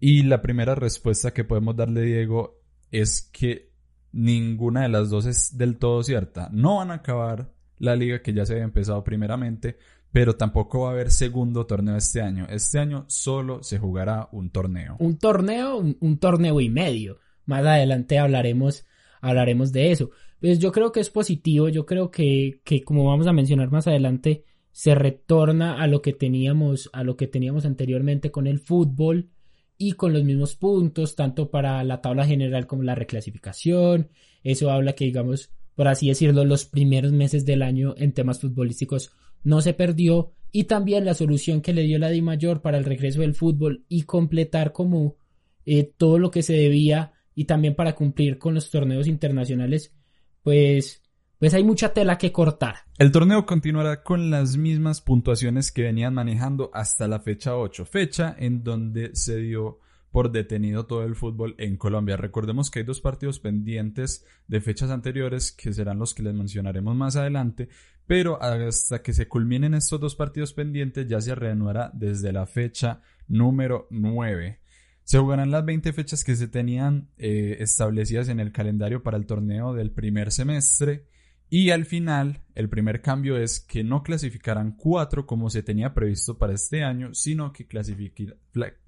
Y 0.00 0.22
la 0.24 0.42
primera 0.42 0.74
respuesta 0.74 1.32
que 1.32 1.44
podemos 1.44 1.76
darle, 1.76 2.02
Diego, 2.02 2.60
es 2.90 3.30
que 3.32 3.72
ninguna 4.12 4.82
de 4.82 4.88
las 4.88 5.10
dos 5.10 5.26
es 5.26 5.56
del 5.56 5.78
todo 5.78 6.02
cierta. 6.02 6.48
No 6.52 6.76
van 6.76 6.90
a 6.90 6.94
acabar 6.94 7.52
la 7.78 7.96
liga 7.96 8.22
que 8.22 8.32
ya 8.32 8.46
se 8.46 8.52
había 8.52 8.64
empezado 8.64 9.02
primeramente, 9.02 9.76
pero 10.12 10.36
tampoco 10.36 10.82
va 10.82 10.90
a 10.90 10.92
haber 10.92 11.10
segundo 11.10 11.66
torneo 11.66 11.96
este 11.96 12.20
año. 12.20 12.46
Este 12.48 12.78
año 12.78 13.06
solo 13.08 13.62
se 13.62 13.78
jugará 13.78 14.28
un 14.32 14.50
torneo. 14.50 14.96
Un 15.00 15.18
torneo, 15.18 15.78
un, 15.78 16.18
torneo 16.18 16.60
y 16.60 16.68
medio. 16.68 17.18
Más 17.46 17.64
adelante 17.64 18.18
hablaremos, 18.18 18.86
hablaremos 19.22 19.72
de 19.72 19.92
eso. 19.92 20.10
Pues 20.40 20.58
yo 20.58 20.72
creo 20.72 20.92
que 20.92 21.00
es 21.00 21.08
positivo, 21.08 21.70
yo 21.70 21.86
creo 21.86 22.10
que, 22.10 22.60
que 22.64 22.82
como 22.82 23.06
vamos 23.06 23.26
a 23.26 23.32
mencionar 23.32 23.70
más 23.70 23.86
adelante, 23.86 24.44
se 24.72 24.94
retorna 24.94 25.82
a 25.82 25.86
lo 25.86 26.02
que 26.02 26.12
teníamos, 26.12 26.90
a 26.92 27.04
lo 27.04 27.16
que 27.16 27.26
teníamos 27.26 27.64
anteriormente 27.64 28.30
con 28.30 28.46
el 28.46 28.58
fútbol 28.58 29.30
y 29.78 29.92
con 29.92 30.12
los 30.12 30.24
mismos 30.24 30.56
puntos, 30.56 31.16
tanto 31.16 31.50
para 31.50 31.82
la 31.84 32.00
tabla 32.00 32.26
general 32.26 32.66
como 32.66 32.82
la 32.82 32.94
reclasificación. 32.94 34.10
Eso 34.42 34.70
habla 34.70 34.94
que, 34.94 35.04
digamos, 35.04 35.50
por 35.74 35.88
así 35.88 36.08
decirlo, 36.08 36.44
los 36.44 36.64
primeros 36.64 37.12
meses 37.12 37.46
del 37.46 37.62
año 37.62 37.94
en 37.96 38.12
temas 38.12 38.40
futbolísticos 38.40 39.12
no 39.44 39.60
se 39.60 39.74
perdió 39.74 40.32
y 40.50 40.64
también 40.64 41.04
la 41.04 41.14
solución 41.14 41.62
que 41.62 41.72
le 41.72 41.82
dio 41.82 41.98
la 41.98 42.10
Di 42.10 42.22
Mayor 42.22 42.60
para 42.60 42.78
el 42.78 42.84
regreso 42.84 43.20
del 43.20 43.34
fútbol 43.34 43.84
y 43.88 44.02
completar 44.02 44.72
como 44.72 45.16
eh, 45.64 45.84
todo 45.96 46.18
lo 46.18 46.30
que 46.30 46.42
se 46.42 46.54
debía 46.54 47.12
y 47.34 47.44
también 47.44 47.74
para 47.74 47.94
cumplir 47.94 48.38
con 48.38 48.54
los 48.54 48.70
torneos 48.70 49.06
internacionales, 49.06 49.94
pues, 50.42 51.02
pues 51.38 51.54
hay 51.54 51.64
mucha 51.64 51.92
tela 51.92 52.18
que 52.18 52.32
cortar. 52.32 52.76
El 52.98 53.12
torneo 53.12 53.46
continuará 53.46 54.02
con 54.02 54.30
las 54.30 54.56
mismas 54.56 55.00
puntuaciones 55.00 55.72
que 55.72 55.82
venían 55.82 56.14
manejando 56.14 56.70
hasta 56.72 57.08
la 57.08 57.20
fecha 57.20 57.56
8, 57.56 57.84
fecha 57.84 58.36
en 58.38 58.62
donde 58.62 59.14
se 59.14 59.36
dio 59.36 59.80
por 60.12 60.30
detenido 60.30 60.86
todo 60.86 61.04
el 61.04 61.16
fútbol 61.16 61.54
en 61.58 61.76
Colombia. 61.76 62.16
Recordemos 62.16 62.70
que 62.70 62.80
hay 62.80 62.84
dos 62.84 63.00
partidos 63.00 63.40
pendientes 63.40 64.26
de 64.46 64.60
fechas 64.60 64.90
anteriores 64.90 65.52
que 65.52 65.72
serán 65.72 65.98
los 65.98 66.14
que 66.14 66.22
les 66.22 66.34
mencionaremos 66.34 66.94
más 66.94 67.16
adelante, 67.16 67.70
pero 68.06 68.40
hasta 68.40 69.02
que 69.02 69.14
se 69.14 69.26
culminen 69.26 69.74
estos 69.74 69.98
dos 69.98 70.14
partidos 70.14 70.52
pendientes 70.52 71.08
ya 71.08 71.20
se 71.20 71.34
reanudará 71.34 71.90
desde 71.94 72.30
la 72.30 72.46
fecha 72.46 73.00
número 73.26 73.88
9. 73.90 74.61
Se 75.04 75.18
jugarán 75.18 75.50
las 75.50 75.64
20 75.64 75.92
fechas 75.92 76.24
que 76.24 76.36
se 76.36 76.48
tenían 76.48 77.10
eh, 77.18 77.56
establecidas 77.60 78.28
en 78.28 78.40
el 78.40 78.52
calendario 78.52 79.02
para 79.02 79.16
el 79.16 79.26
torneo 79.26 79.74
del 79.74 79.90
primer 79.90 80.32
semestre 80.32 81.06
y 81.54 81.68
al 81.68 81.84
final, 81.84 82.40
el 82.54 82.70
primer 82.70 83.02
cambio 83.02 83.36
es 83.36 83.60
que 83.60 83.84
no 83.84 84.02
clasificarán 84.02 84.72
cuatro 84.74 85.26
como 85.26 85.50
se 85.50 85.62
tenía 85.62 85.92
previsto 85.92 86.38
para 86.38 86.54
este 86.54 86.82
año, 86.82 87.12
sino 87.12 87.52
que 87.52 87.66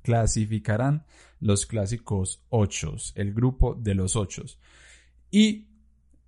clasificarán 0.02 1.04
los 1.40 1.66
clásicos 1.66 2.42
ocho, 2.48 2.96
el 3.16 3.34
grupo 3.34 3.74
de 3.74 3.94
los 3.94 4.16
ocho. 4.16 4.44
Y 5.30 5.73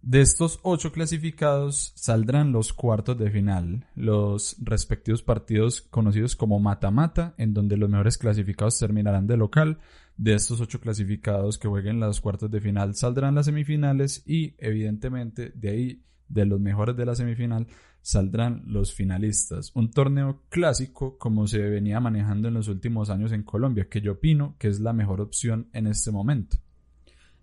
de 0.07 0.21
estos 0.21 0.61
ocho 0.63 0.93
clasificados 0.93 1.93
saldrán 1.97 2.53
los 2.53 2.73
cuartos 2.73 3.19
de 3.19 3.29
final, 3.29 3.89
los 3.97 4.55
respectivos 4.61 5.25
partidos 5.25 5.81
conocidos 5.81 6.37
como 6.37 6.61
mata-mata, 6.61 7.35
en 7.39 7.53
donde 7.53 7.77
los 7.77 7.91
mejores 7.91 8.17
clasificados 8.17 8.79
terminarán 8.79 9.27
de 9.27 9.37
local. 9.37 9.81
De 10.17 10.35
estos 10.35 10.61
ocho 10.61 10.81
clasificados 10.81 11.59
que 11.59 11.67
jueguen 11.67 11.99
los 11.99 12.21
cuartos 12.21 12.53
de 12.53 12.61
final 12.61 12.95
saldrán 12.95 13.35
las 13.35 13.47
semifinales 13.47 14.23
y 14.25 14.55
evidentemente 14.59 15.51
de 15.57 15.71
ahí 15.71 16.05
de 16.29 16.47
los 16.47 16.61
mejores 16.61 16.97
de 16.97 17.05
la 17.05 17.17
semifinal 17.17 17.67
saldrán 18.01 18.63
los 18.65 18.95
finalistas. 18.95 19.73
Un 19.75 19.91
torneo 19.91 20.45
clásico 20.51 21.19
como 21.19 21.49
se 21.49 21.59
venía 21.59 21.99
manejando 21.99 22.47
en 22.47 22.55
los 22.55 22.69
últimos 22.69 23.11
años 23.11 23.33
en 23.33 23.43
Colombia, 23.43 23.89
que 23.91 24.01
yo 24.01 24.13
opino 24.13 24.55
que 24.61 24.69
es 24.69 24.79
la 24.79 24.93
mejor 24.93 25.21
opción 25.21 25.69
en 25.73 25.89
este 25.89 26.13
momento. 26.13 26.59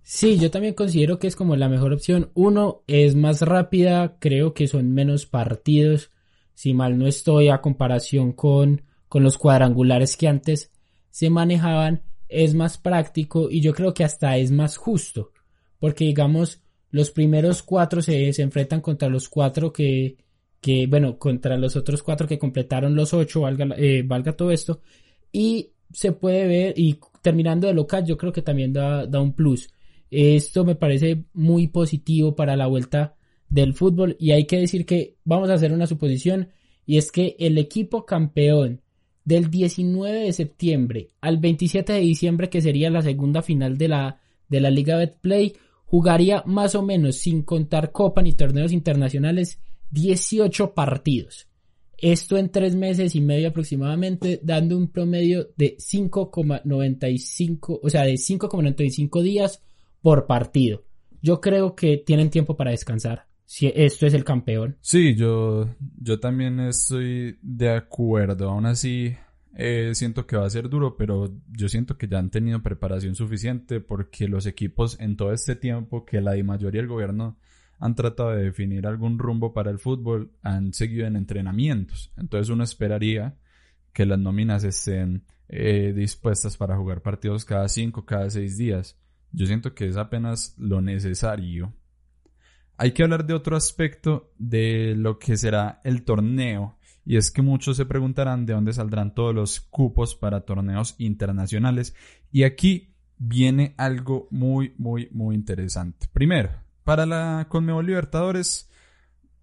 Sí, 0.04 0.38
yo 0.38 0.52
también 0.52 0.74
considero 0.74 1.18
que 1.18 1.28
es 1.28 1.36
como 1.36 1.56
la 1.56 1.70
mejor 1.70 1.94
opción. 1.94 2.30
Uno, 2.34 2.84
es 2.88 3.16
más 3.16 3.42
rápida, 3.42 4.18
creo 4.20 4.54
que 4.54 4.68
son 4.68 4.94
menos 4.94 5.26
partidos, 5.26 6.12
si 6.54 6.74
mal 6.74 6.98
no 6.98 7.08
estoy, 7.08 7.50
a 7.50 7.62
comparación 7.62 8.34
con, 8.34 8.84
con 9.08 9.24
los 9.24 9.38
cuadrangulares 9.38 10.18
que 10.18 10.28
antes 10.28 10.72
se 11.10 11.30
manejaban, 11.30 12.04
es 12.28 12.54
más 12.54 12.78
práctico 12.78 13.50
y 13.50 13.62
yo 13.62 13.74
creo 13.74 13.94
que 13.94 14.04
hasta 14.04 14.38
es 14.38 14.52
más 14.52 14.78
justo, 14.78 15.32
porque 15.80 16.06
digamos, 16.06 16.62
los 16.90 17.12
primeros 17.12 17.64
cuatro 17.64 18.02
se, 18.02 18.30
enfrentan 18.42 18.82
contra 18.82 19.10
los 19.10 19.30
cuatro 19.30 19.72
que, 19.72 20.18
que, 20.60 20.86
bueno, 20.88 21.18
contra 21.18 21.58
los 21.58 21.76
otros 21.76 22.04
cuatro 22.04 22.28
que 22.28 22.40
completaron 22.40 22.96
los 22.96 23.14
ocho, 23.14 23.42
valga, 23.42 23.68
eh, 23.78 24.04
valga 24.06 24.34
todo 24.34 24.52
esto. 24.52 24.82
Y 25.32 25.72
se 25.92 26.12
puede 26.12 26.48
ver, 26.48 26.74
y 26.78 27.00
terminando 27.22 27.68
de 27.68 27.74
local, 27.74 28.06
yo 28.06 28.18
creo 28.18 28.34
que 28.34 28.42
también 28.42 28.74
da, 28.74 29.06
da 29.08 29.22
un 29.22 29.34
plus. 29.34 29.73
Esto 30.14 30.64
me 30.64 30.76
parece 30.76 31.24
muy 31.34 31.70
positivo 31.70 32.36
para 32.36 32.56
la 32.56 32.68
vuelta 32.68 33.16
del 33.50 33.74
fútbol 33.74 34.16
y 34.20 34.30
hay 34.30 34.46
que 34.46 34.60
decir 34.60 34.86
que 34.86 35.16
vamos 35.26 35.50
a 35.50 35.56
hacer 35.56 35.74
una 35.74 35.88
suposición 35.88 36.50
y 36.86 36.98
es 36.98 37.12
que 37.12 37.36
el 37.40 37.58
equipo 37.58 38.06
campeón 38.06 38.82
del 39.26 39.50
19 39.50 40.20
de 40.20 40.34
septiembre 40.34 41.10
al 41.20 41.38
27 41.38 41.94
de 41.94 42.00
diciembre 42.00 42.52
que 42.52 42.62
sería 42.62 42.92
la 42.92 43.02
segunda 43.02 43.42
final 43.42 43.76
de 43.76 43.88
la, 43.88 44.20
de 44.50 44.60
la 44.60 44.70
Liga 44.70 44.98
Betplay 44.98 45.54
jugaría 45.86 46.44
más 46.46 46.76
o 46.76 46.84
menos, 46.84 47.16
sin 47.16 47.42
contar 47.42 47.92
Copa 47.92 48.22
ni 48.22 48.34
torneos 48.34 48.72
internacionales, 48.72 49.60
18 49.90 50.76
partidos. 50.76 51.48
Esto 51.98 52.38
en 52.38 52.50
tres 52.50 52.76
meses 52.76 53.16
y 53.16 53.22
medio 53.22 53.48
aproximadamente, 53.48 54.40
dando 54.44 54.78
un 54.78 54.90
promedio 54.90 55.50
de 55.56 55.76
5,95, 55.78 57.80
o 57.82 57.90
sea, 57.90 58.04
de 58.04 58.14
5,95 58.14 59.22
días 59.24 59.60
por 60.04 60.28
partido. 60.28 60.84
Yo 61.22 61.42
creo 61.42 61.76
que 61.76 61.98
tienen 61.98 62.30
tiempo 62.30 62.56
para 62.56 62.72
descansar. 62.72 63.26
Si 63.46 63.72
esto 63.74 64.06
es 64.06 64.14
el 64.14 64.24
campeón. 64.24 64.78
Sí, 64.82 65.16
yo, 65.16 65.70
yo 66.00 66.20
también 66.20 66.60
estoy 66.60 67.40
de 67.42 67.72
acuerdo. 67.72 68.50
Aún 68.50 68.66
así, 68.66 69.16
eh, 69.56 69.92
siento 69.94 70.28
que 70.28 70.36
va 70.36 70.46
a 70.46 70.50
ser 70.50 70.70
duro, 70.70 70.98
pero 70.98 71.34
yo 71.52 71.70
siento 71.70 71.98
que 71.98 72.08
ya 72.08 72.20
han 72.20 72.30
tenido 72.30 72.62
preparación 72.62 73.16
suficiente 73.16 73.80
porque 73.80 74.28
los 74.28 74.46
equipos 74.46 75.00
en 75.00 75.16
todo 75.16 75.32
este 75.32 75.56
tiempo 75.56 76.06
que 76.06 76.20
la 76.20 76.32
mayoría 76.44 76.82
del 76.82 76.90
gobierno 76.90 77.38
han 77.80 77.96
tratado 77.96 78.32
de 78.32 78.44
definir 78.44 78.86
algún 78.86 79.20
rumbo 79.20 79.54
para 79.54 79.72
el 79.72 79.80
fútbol 79.80 80.32
han 80.42 80.74
seguido 80.74 81.08
en 81.08 81.16
entrenamientos. 81.16 82.12
Entonces 82.18 82.50
uno 82.50 82.64
esperaría 82.64 83.38
que 83.94 84.06
las 84.06 84.20
nóminas 84.20 84.64
estén 84.64 85.24
eh, 85.48 85.94
dispuestas 85.96 86.58
para 86.58 86.76
jugar 86.76 87.02
partidos 87.02 87.46
cada 87.46 87.70
cinco, 87.70 88.06
cada 88.06 88.30
seis 88.30 88.58
días. 88.58 88.98
Yo 89.34 89.46
siento 89.48 89.74
que 89.74 89.88
es 89.88 89.98
apenas 89.98 90.56
lo 90.58 90.82
necesario. 90.82 91.74
Hay 92.78 92.92
que 92.92 93.04
hablar 93.04 93.26
de 93.26 93.34
otro 93.34 93.56
aspecto 93.56 94.32
de 94.38 94.96
lo 94.96 95.20
que 95.20 95.38
será 95.38 95.82
el 95.84 96.04
torneo 96.04 96.78
y 97.06 97.18
es 97.18 97.32
que 97.32 97.42
muchos 97.42 97.78
se 97.78 97.86
preguntarán 97.86 98.46
de 98.46 98.54
dónde 98.54 98.74
saldrán 98.74 99.14
todos 99.14 99.36
los 99.36 99.60
cupos 99.60 100.16
para 100.16 100.42
torneos 100.42 100.96
internacionales. 101.00 101.96
Y 102.32 102.44
aquí 102.44 102.96
viene 103.18 103.74
algo 103.78 104.28
muy, 104.32 104.74
muy, 104.78 105.10
muy 105.12 105.36
interesante. 105.36 106.08
Primero, 106.14 106.52
para 106.84 107.06
la 107.06 107.48
Conmebol 107.50 107.86
Libertadores 107.86 108.70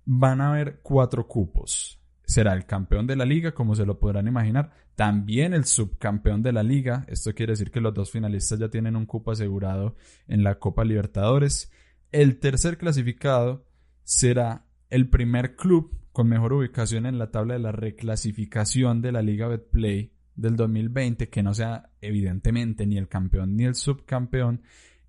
van 0.04 0.40
a 0.40 0.52
haber 0.52 0.80
cuatro 0.82 1.26
cupos. 1.26 1.99
Será 2.30 2.52
el 2.54 2.64
campeón 2.64 3.08
de 3.08 3.16
la 3.16 3.24
liga, 3.24 3.50
como 3.50 3.74
se 3.74 3.84
lo 3.84 3.98
podrán 3.98 4.28
imaginar. 4.28 4.70
También 4.94 5.52
el 5.52 5.64
subcampeón 5.64 6.42
de 6.42 6.52
la 6.52 6.62
liga. 6.62 7.04
Esto 7.08 7.34
quiere 7.34 7.54
decir 7.54 7.72
que 7.72 7.80
los 7.80 7.92
dos 7.92 8.12
finalistas 8.12 8.60
ya 8.60 8.68
tienen 8.68 8.94
un 8.94 9.04
cupo 9.04 9.32
asegurado 9.32 9.96
en 10.28 10.44
la 10.44 10.60
Copa 10.60 10.84
Libertadores. 10.84 11.72
El 12.12 12.38
tercer 12.38 12.78
clasificado 12.78 13.66
será 14.04 14.64
el 14.90 15.08
primer 15.08 15.56
club 15.56 15.98
con 16.12 16.28
mejor 16.28 16.52
ubicación 16.52 17.04
en 17.04 17.18
la 17.18 17.32
tabla 17.32 17.54
de 17.54 17.60
la 17.60 17.72
reclasificación 17.72 19.02
de 19.02 19.10
la 19.10 19.22
Liga 19.22 19.48
Betplay 19.48 20.12
del 20.36 20.54
2020, 20.54 21.30
que 21.30 21.42
no 21.42 21.52
sea 21.52 21.90
evidentemente 22.00 22.86
ni 22.86 22.96
el 22.96 23.08
campeón 23.08 23.56
ni 23.56 23.64
el 23.64 23.74
subcampeón, 23.74 24.62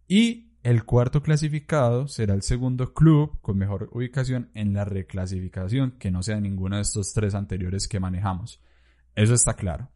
y 0.08 0.51
el 0.64 0.86
cuarto 0.86 1.24
clasificado 1.24 2.08
será 2.08 2.36
el 2.36 2.44
segundo 2.44 2.94
club 2.94 3.40
con 3.42 3.58
mejor 3.58 3.90
ubicación 3.94 4.52
en 4.54 4.74
la 4.74 4.86
reclasificación, 4.86 5.92
que 5.98 6.12
no 6.12 6.22
sea 6.22 6.40
ninguno 6.40 6.76
de 6.76 6.84
estos 6.84 7.14
tres 7.14 7.34
anteriores 7.34 7.88
que 7.88 8.00
manejamos. 8.00 8.62
Eso 9.16 9.34
está 9.34 9.56
claro. 9.56 9.90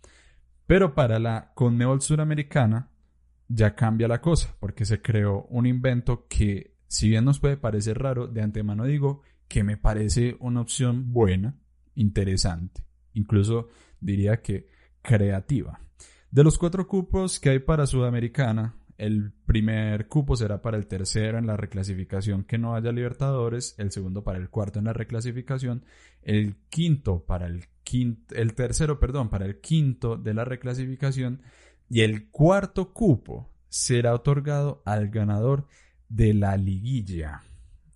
Pero 0.66 0.96
para 0.96 1.20
la 1.20 1.52
Conmebol 1.54 2.02
Suramericana 2.02 2.90
ya 3.48 3.76
cambia 3.76 4.08
la 4.08 4.22
cosa, 4.22 4.56
porque 4.60 4.86
se 4.86 5.02
creó 5.02 5.46
un 5.50 5.68
invento 5.68 6.26
que, 6.28 6.76
si 6.88 7.10
bien 7.10 7.26
nos 7.26 7.40
puede 7.40 7.58
parecer 7.58 8.00
raro, 8.00 8.28
de 8.28 8.42
antemano 8.42 8.86
digo 8.86 9.22
que 9.48 9.64
me 9.64 9.78
parece 9.78 10.36
una 10.40 10.62
opción 10.62 11.14
buena, 11.14 11.56
interesante. 11.94 12.84
Incluso 13.14 13.70
diría 14.00 14.42
que 14.42 14.68
creativa. 15.04 15.80
De 16.32 16.44
los 16.44 16.58
cuatro 16.58 16.88
cupos 16.88 17.40
que 17.40 17.52
hay 17.52 17.60
para 17.60 17.86
Sudamericana, 17.86 18.76
el 18.98 19.32
primer 19.46 20.08
cupo 20.08 20.36
será 20.36 20.62
para 20.62 20.78
el 20.78 20.88
tercero 20.88 21.38
en 21.38 21.48
la 21.48 21.58
reclasificación 21.58 22.44
que 22.44 22.58
no 22.58 22.76
haya 22.76 22.92
Libertadores, 22.92 23.76
el 23.78 23.92
segundo 23.92 24.24
para 24.24 24.40
el 24.40 24.50
cuarto 24.50 24.80
en 24.80 24.86
la 24.86 24.94
reclasificación, 24.94 25.84
el 26.22 26.56
quinto 26.70 27.26
para 27.26 27.48
el 27.48 27.66
quinto, 27.84 28.36
el 28.36 28.54
tercero, 28.54 29.00
perdón, 29.00 29.30
para 29.30 29.46
el 29.46 29.60
quinto 29.60 30.18
de 30.18 30.34
la 30.34 30.46
reclasificación 30.46 31.42
y 31.90 32.02
el 32.02 32.30
cuarto 32.30 32.94
cupo 32.94 33.52
será 33.68 34.14
otorgado 34.14 34.82
al 34.86 35.10
ganador 35.10 35.68
de 36.08 36.34
la 36.34 36.56
liguilla. 36.58 37.44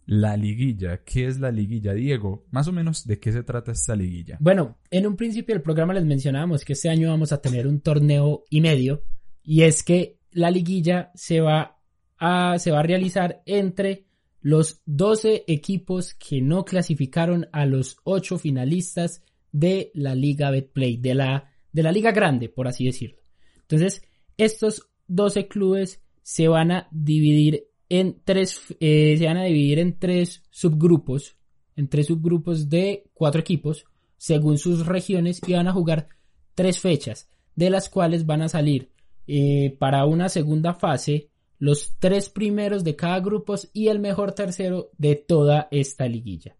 La 0.05 0.35
liguilla, 0.35 1.03
¿qué 1.03 1.27
es 1.27 1.39
la 1.39 1.51
liguilla, 1.51 1.93
Diego? 1.93 2.45
Más 2.49 2.67
o 2.67 2.71
menos, 2.71 3.05
¿de 3.05 3.19
qué 3.19 3.31
se 3.31 3.43
trata 3.43 3.71
esta 3.71 3.95
liguilla? 3.95 4.37
Bueno, 4.39 4.79
en 4.89 5.05
un 5.05 5.15
principio 5.15 5.53
del 5.53 5.61
programa 5.61 5.93
les 5.93 6.03
mencionábamos 6.03 6.65
que 6.65 6.73
este 6.73 6.89
año 6.89 7.09
vamos 7.09 7.31
a 7.31 7.41
tener 7.41 7.67
un 7.67 7.79
torneo 7.79 8.43
y 8.49 8.59
medio, 8.59 9.03
y 9.43 9.61
es 9.61 9.83
que 9.83 10.18
la 10.31 10.51
liguilla 10.51 11.11
se 11.15 11.41
va 11.41 11.77
a, 12.17 12.59
se 12.59 12.71
va 12.71 12.79
a 12.79 12.83
realizar 12.83 13.41
entre 13.45 14.05
los 14.41 14.81
12 14.85 15.45
equipos 15.47 16.13
que 16.13 16.41
no 16.41 16.63
clasificaron 16.63 17.47
a 17.51 17.65
los 17.65 17.97
8 18.03 18.37
finalistas 18.37 19.21
de 19.51 19.91
la 19.93 20.15
Liga 20.15 20.51
Betplay, 20.51 20.97
de 20.97 21.15
la, 21.15 21.51
de 21.71 21.83
la 21.83 21.91
Liga 21.91 22.11
Grande, 22.11 22.49
por 22.49 22.67
así 22.67 22.85
decirlo. 22.85 23.17
Entonces, 23.61 24.01
estos 24.37 24.89
12 25.07 25.47
clubes 25.47 26.01
se 26.21 26.47
van 26.47 26.71
a 26.71 26.87
dividir 26.91 27.67
en 27.89 28.21
tres, 28.23 28.61
eh, 28.79 29.15
se 29.17 29.25
van 29.25 29.37
a 29.37 29.45
dividir 29.45 29.79
en 29.79 29.97
tres 29.97 30.43
subgrupos, 30.51 31.37
en 31.75 31.87
tres 31.87 32.07
subgrupos 32.07 32.69
de 32.69 33.09
cuatro 33.13 33.41
equipos, 33.41 33.85
según 34.17 34.57
sus 34.57 34.85
regiones, 34.85 35.41
y 35.47 35.53
van 35.53 35.67
a 35.67 35.73
jugar 35.73 36.09
tres 36.53 36.79
fechas, 36.79 37.29
de 37.55 37.69
las 37.69 37.89
cuales 37.89 38.25
van 38.25 38.43
a 38.43 38.49
salir 38.49 38.91
eh, 39.31 39.77
para 39.77 40.05
una 40.05 40.27
segunda 40.27 40.73
fase 40.73 41.29
los 41.59 41.97
tres 41.99 42.29
primeros 42.29 42.83
de 42.83 42.95
cada 42.95 43.19
grupo 43.19 43.53
y 43.73 43.89
el 43.89 43.99
mejor 43.99 44.31
tercero 44.31 44.89
de 44.97 45.15
toda 45.15 45.67
esta 45.69 46.07
liguilla. 46.07 46.57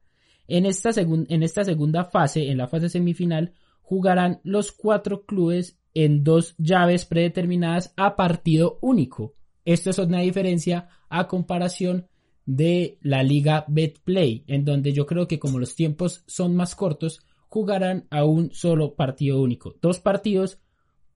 En 0.47 0.67
esta, 0.67 0.91
en 1.01 1.43
esta 1.43 1.63
segunda 1.63 2.05
fase, 2.05 2.51
en 2.51 2.59
la 2.59 2.67
fase 2.67 2.89
semifinal, 2.89 3.53
jugarán 3.81 4.39
los 4.43 4.71
cuatro 4.71 5.25
clubes 5.25 5.79
en 5.95 6.23
dos 6.23 6.53
llaves 6.59 7.05
predeterminadas 7.05 7.91
a 7.97 8.15
partido 8.15 8.77
único. 8.81 9.33
Esto 9.65 9.89
es 9.89 9.97
una 9.97 10.21
diferencia 10.21 10.89
a 11.09 11.27
comparación 11.27 12.07
de 12.45 12.99
la 13.01 13.23
liga 13.23 13.65
Betplay, 13.67 14.43
en 14.45 14.63
donde 14.63 14.93
yo 14.93 15.07
creo 15.07 15.27
que 15.27 15.39
como 15.39 15.57
los 15.57 15.75
tiempos 15.75 16.23
son 16.27 16.55
más 16.55 16.75
cortos, 16.75 17.21
jugarán 17.47 18.05
a 18.11 18.25
un 18.25 18.53
solo 18.53 18.93
partido 18.93 19.41
único. 19.41 19.75
Dos 19.81 19.99
partidos 19.99 20.59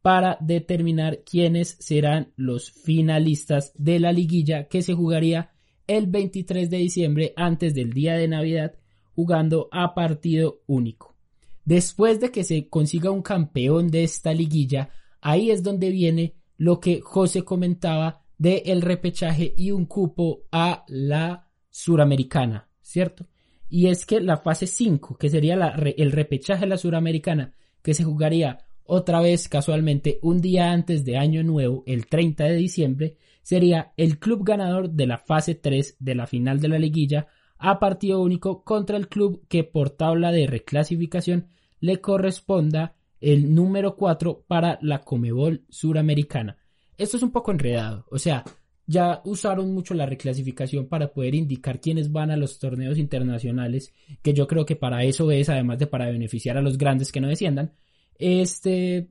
para 0.03 0.37
determinar 0.41 1.23
quiénes 1.23 1.77
serán 1.79 2.33
los 2.35 2.69
finalistas 2.69 3.71
de 3.75 3.99
la 3.99 4.11
liguilla 4.11 4.67
que 4.67 4.81
se 4.81 4.93
jugaría 4.93 5.51
el 5.87 6.07
23 6.07 6.69
de 6.69 6.77
diciembre 6.77 7.33
antes 7.37 7.73
del 7.73 7.93
día 7.93 8.15
de 8.15 8.27
Navidad 8.27 8.75
jugando 9.15 9.69
a 9.71 9.95
partido 9.95 10.61
único. 10.67 11.15
Después 11.63 12.19
de 12.19 12.31
que 12.31 12.43
se 12.43 12.67
consiga 12.67 13.11
un 13.11 13.21
campeón 13.21 13.89
de 13.89 14.03
esta 14.03 14.33
liguilla, 14.33 14.89
ahí 15.21 15.51
es 15.51 15.63
donde 15.63 15.89
viene 15.89 16.35
lo 16.57 16.81
que 16.81 16.99
José 16.99 17.45
comentaba 17.45 18.25
de 18.37 18.63
el 18.65 18.81
repechaje 18.81 19.53
y 19.55 19.71
un 19.71 19.85
cupo 19.85 20.43
a 20.51 20.83
la 20.89 21.47
suramericana, 21.69 22.67
¿cierto? 22.81 23.25
Y 23.69 23.87
es 23.87 24.05
que 24.05 24.19
la 24.19 24.35
fase 24.35 24.67
5, 24.67 25.15
que 25.17 25.29
sería 25.29 25.53
el 25.53 26.11
repechaje 26.11 26.65
a 26.65 26.67
la 26.67 26.77
suramericana, 26.77 27.53
que 27.81 27.93
se 27.93 28.03
jugaría 28.03 28.65
otra 28.85 29.21
vez 29.21 29.47
casualmente 29.47 30.19
un 30.21 30.41
día 30.41 30.71
antes 30.71 31.05
de 31.05 31.17
Año 31.17 31.43
Nuevo, 31.43 31.83
el 31.85 32.07
30 32.07 32.45
de 32.45 32.55
diciembre, 32.55 33.17
sería 33.41 33.93
el 33.97 34.19
club 34.19 34.43
ganador 34.43 34.89
de 34.89 35.07
la 35.07 35.17
fase 35.17 35.55
3 35.55 35.97
de 35.99 36.15
la 36.15 36.27
final 36.27 36.59
de 36.59 36.69
la 36.69 36.79
liguilla 36.79 37.27
a 37.57 37.79
partido 37.79 38.21
único 38.21 38.63
contra 38.63 38.97
el 38.97 39.07
club 39.07 39.45
que 39.47 39.63
por 39.63 39.89
tabla 39.89 40.31
de 40.31 40.47
reclasificación 40.47 41.47
le 41.79 42.01
corresponda 42.01 42.95
el 43.21 43.55
número 43.55 43.95
4 43.95 44.45
para 44.47 44.79
la 44.81 44.99
Comebol 44.99 45.63
Suramericana. 45.69 46.57
Esto 46.97 47.17
es 47.17 47.23
un 47.23 47.31
poco 47.31 47.51
enredado, 47.51 48.05
o 48.11 48.19
sea, 48.19 48.43
ya 48.85 49.21
usaron 49.23 49.73
mucho 49.73 49.93
la 49.93 50.05
reclasificación 50.05 50.87
para 50.87 51.13
poder 51.13 51.35
indicar 51.35 51.79
quiénes 51.79 52.11
van 52.11 52.31
a 52.31 52.37
los 52.37 52.59
torneos 52.59 52.97
internacionales, 52.97 53.93
que 54.21 54.33
yo 54.33 54.45
creo 54.47 54.65
que 54.65 54.75
para 54.75 55.03
eso 55.03 55.31
es, 55.31 55.49
además 55.49 55.79
de 55.79 55.87
para 55.87 56.09
beneficiar 56.09 56.57
a 56.57 56.61
los 56.61 56.77
grandes 56.77 57.11
que 57.11 57.21
no 57.21 57.29
desciendan, 57.29 57.71
este 58.19 59.09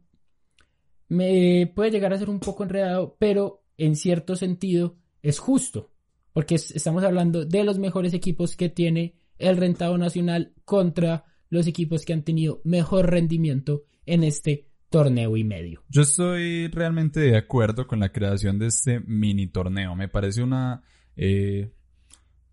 me 1.08 1.70
puede 1.74 1.90
llegar 1.90 2.12
a 2.12 2.18
ser 2.18 2.30
un 2.30 2.40
poco 2.40 2.62
enredado, 2.62 3.16
pero 3.18 3.64
en 3.76 3.96
cierto 3.96 4.34
sentido 4.34 4.96
es 5.22 5.38
justo, 5.38 5.92
porque 6.32 6.54
estamos 6.54 7.04
hablando 7.04 7.44
de 7.44 7.64
los 7.64 7.78
mejores 7.78 8.14
equipos 8.14 8.56
que 8.56 8.68
tiene 8.68 9.16
el 9.38 9.56
rentado 9.56 9.98
nacional 9.98 10.54
contra 10.64 11.24
los 11.50 11.66
equipos 11.66 12.04
que 12.04 12.14
han 12.14 12.22
tenido 12.22 12.62
mejor 12.64 13.10
rendimiento 13.10 13.84
en 14.06 14.24
este 14.24 14.68
torneo 14.88 15.36
y 15.36 15.44
medio. 15.44 15.82
Yo 15.88 16.02
estoy 16.02 16.68
realmente 16.68 17.20
de 17.20 17.36
acuerdo 17.36 17.86
con 17.86 18.00
la 18.00 18.12
creación 18.12 18.58
de 18.58 18.66
este 18.66 19.00
mini 19.00 19.48
torneo. 19.48 19.94
Me 19.94 20.08
parece 20.08 20.42
una, 20.42 20.82
eh, 21.16 21.72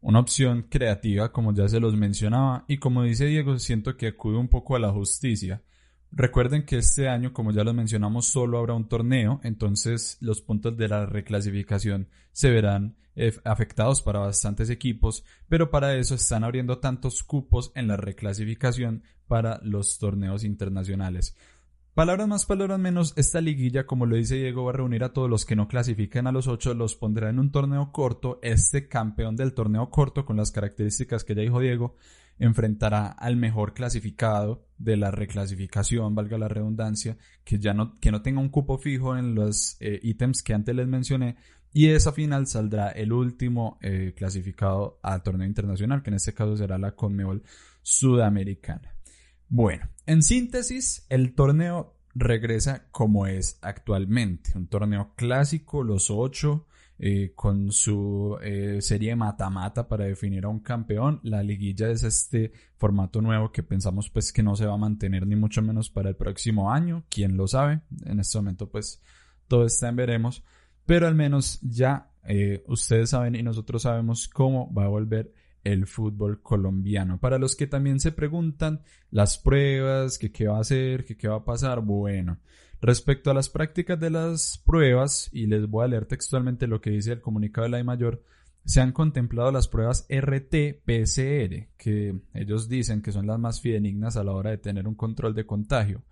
una 0.01 0.19
opción 0.19 0.63
creativa, 0.63 1.31
como 1.31 1.53
ya 1.53 1.67
se 1.67 1.79
los 1.79 1.95
mencionaba, 1.95 2.65
y 2.67 2.77
como 2.77 3.03
dice 3.03 3.25
Diego, 3.25 3.59
siento 3.59 3.95
que 3.95 4.07
acude 4.07 4.37
un 4.37 4.47
poco 4.47 4.75
a 4.75 4.79
la 4.79 4.91
justicia. 4.91 5.63
Recuerden 6.11 6.65
que 6.65 6.77
este 6.77 7.07
año, 7.07 7.33
como 7.33 7.51
ya 7.51 7.63
lo 7.63 7.73
mencionamos, 7.73 8.25
solo 8.25 8.57
habrá 8.57 8.73
un 8.73 8.87
torneo, 8.87 9.39
entonces 9.43 10.17
los 10.21 10.41
puntos 10.41 10.75
de 10.75 10.87
la 10.87 11.05
reclasificación 11.05 12.09
se 12.31 12.49
verán 12.49 12.97
eh, 13.15 13.33
afectados 13.43 14.01
para 14.01 14.19
bastantes 14.19 14.69
equipos, 14.69 15.23
pero 15.47 15.69
para 15.69 15.95
eso 15.95 16.15
están 16.15 16.43
abriendo 16.43 16.79
tantos 16.79 17.21
cupos 17.21 17.71
en 17.75 17.87
la 17.87 17.97
reclasificación 17.97 19.03
para 19.27 19.59
los 19.63 19.99
torneos 19.99 20.43
internacionales. 20.43 21.35
Palabras 21.93 22.27
más, 22.27 22.45
palabras 22.45 22.79
menos, 22.79 23.13
esta 23.17 23.41
liguilla, 23.41 23.85
como 23.85 24.05
lo 24.05 24.15
dice 24.15 24.35
Diego, 24.35 24.63
va 24.63 24.71
a 24.71 24.77
reunir 24.77 25.03
a 25.03 25.11
todos 25.11 25.29
los 25.29 25.45
que 25.45 25.57
no 25.57 25.67
clasifiquen 25.67 26.27
a 26.27 26.31
los 26.31 26.47
ocho, 26.47 26.73
los 26.73 26.95
pondrá 26.95 27.29
en 27.29 27.39
un 27.39 27.51
torneo 27.51 27.91
corto. 27.91 28.39
Este 28.41 28.87
campeón 28.87 29.35
del 29.35 29.53
torneo 29.53 29.89
corto, 29.89 30.25
con 30.25 30.37
las 30.37 30.51
características 30.51 31.25
que 31.25 31.35
ya 31.35 31.41
dijo 31.41 31.59
Diego, 31.59 31.97
enfrentará 32.39 33.07
al 33.07 33.35
mejor 33.35 33.73
clasificado 33.73 34.65
de 34.77 34.97
la 34.97 35.11
reclasificación, 35.11 36.15
valga 36.15 36.37
la 36.37 36.47
redundancia, 36.47 37.17
que 37.43 37.59
ya 37.59 37.73
no, 37.73 37.99
que 37.99 38.11
no 38.11 38.21
tenga 38.21 38.39
un 38.39 38.49
cupo 38.49 38.77
fijo 38.77 39.17
en 39.17 39.35
los 39.35 39.77
eh, 39.81 39.99
ítems 40.01 40.41
que 40.41 40.53
antes 40.53 40.75
les 40.75 40.87
mencioné, 40.87 41.35
y 41.71 41.89
esa 41.89 42.11
final 42.11 42.47
saldrá 42.47 42.89
el 42.89 43.13
último 43.13 43.77
eh, 43.81 44.13
clasificado 44.15 44.99
al 45.03 45.21
torneo 45.21 45.47
internacional, 45.47 46.01
que 46.01 46.09
en 46.09 46.15
este 46.15 46.33
caso 46.33 46.57
será 46.57 46.77
la 46.77 46.95
Conmebol 46.95 47.43
Sudamericana. 47.83 48.95
Bueno, 49.49 49.89
en 50.05 50.23
síntesis, 50.23 51.05
el 51.09 51.35
torneo 51.35 51.95
regresa 52.15 52.89
como 52.91 53.27
es 53.27 53.59
actualmente, 53.61 54.51
un 54.55 54.67
torneo 54.67 55.13
clásico, 55.15 55.83
los 55.83 56.09
ocho 56.09 56.67
eh, 57.01 57.31
con 57.33 57.71
su 57.71 58.37
eh, 58.41 58.79
serie 58.81 59.15
mata-mata 59.15 59.87
para 59.87 60.03
definir 60.03 60.43
a 60.43 60.49
un 60.49 60.59
campeón. 60.59 61.21
La 61.23 61.41
liguilla 61.41 61.89
es 61.89 62.03
este 62.03 62.51
formato 62.75 63.21
nuevo 63.21 63.53
que 63.53 63.63
pensamos 63.63 64.09
pues 64.09 64.33
que 64.33 64.43
no 64.43 64.57
se 64.57 64.65
va 64.65 64.73
a 64.73 64.77
mantener 64.77 65.25
ni 65.25 65.37
mucho 65.37 65.61
menos 65.61 65.89
para 65.89 66.09
el 66.09 66.17
próximo 66.17 66.73
año. 66.73 67.05
¿Quién 67.09 67.37
lo 67.37 67.47
sabe? 67.47 67.79
En 68.05 68.19
este 68.19 68.37
momento 68.37 68.69
pues 68.69 69.01
todo 69.47 69.65
está 69.65 69.87
en 69.87 69.95
veremos. 69.95 70.43
Pero 70.85 71.07
al 71.07 71.15
menos 71.15 71.59
ya 71.61 72.11
eh, 72.25 72.63
ustedes 72.67 73.11
saben 73.11 73.35
y 73.35 73.43
nosotros 73.43 73.83
sabemos 73.83 74.27
cómo 74.27 74.69
va 74.73 74.83
a 74.83 74.89
volver 74.89 75.33
el 75.63 75.87
fútbol 75.87 76.41
colombiano. 76.41 77.19
Para 77.19 77.37
los 77.37 77.55
que 77.55 77.67
también 77.67 77.99
se 77.99 78.11
preguntan 78.11 78.81
las 79.09 79.37
pruebas, 79.37 80.17
que 80.17 80.31
qué 80.31 80.47
va 80.47 80.57
a 80.57 80.61
hacer, 80.61 81.05
que 81.05 81.15
qué 81.15 81.27
va 81.27 81.37
a 81.37 81.45
pasar, 81.45 81.79
bueno, 81.79 82.39
Respecto 82.81 83.29
a 83.29 83.33
las 83.33 83.49
prácticas 83.49 83.99
de 83.99 84.09
las 84.09 84.57
pruebas, 84.65 85.29
y 85.33 85.47
les 85.47 85.67
voy 85.67 85.83
a 85.83 85.87
leer 85.89 86.05
textualmente 86.05 86.67
lo 86.67 86.79
que 86.79 86.91
dice 86.91 87.11
el 87.11 87.21
comunicado 87.21 87.65
de 87.65 87.71
la 87.71 87.79
I 87.79 87.83
mayor, 87.83 88.23
se 88.65 88.81
han 88.81 88.91
contemplado 88.91 89.51
las 89.51 89.67
pruebas 89.67 90.07
RT-PCR, 90.09 91.67
que 91.77 92.19
ellos 92.33 92.69
dicen 92.69 93.01
que 93.01 93.11
son 93.11 93.27
las 93.27 93.39
más 93.39 93.61
fidedignas 93.61 94.15
a 94.15 94.23
la 94.23 94.31
hora 94.31 94.51
de 94.51 94.57
tener 94.57 94.87
un 94.87 94.95
control 94.95 95.33
de 95.33 95.45
contagio, 95.45 96.03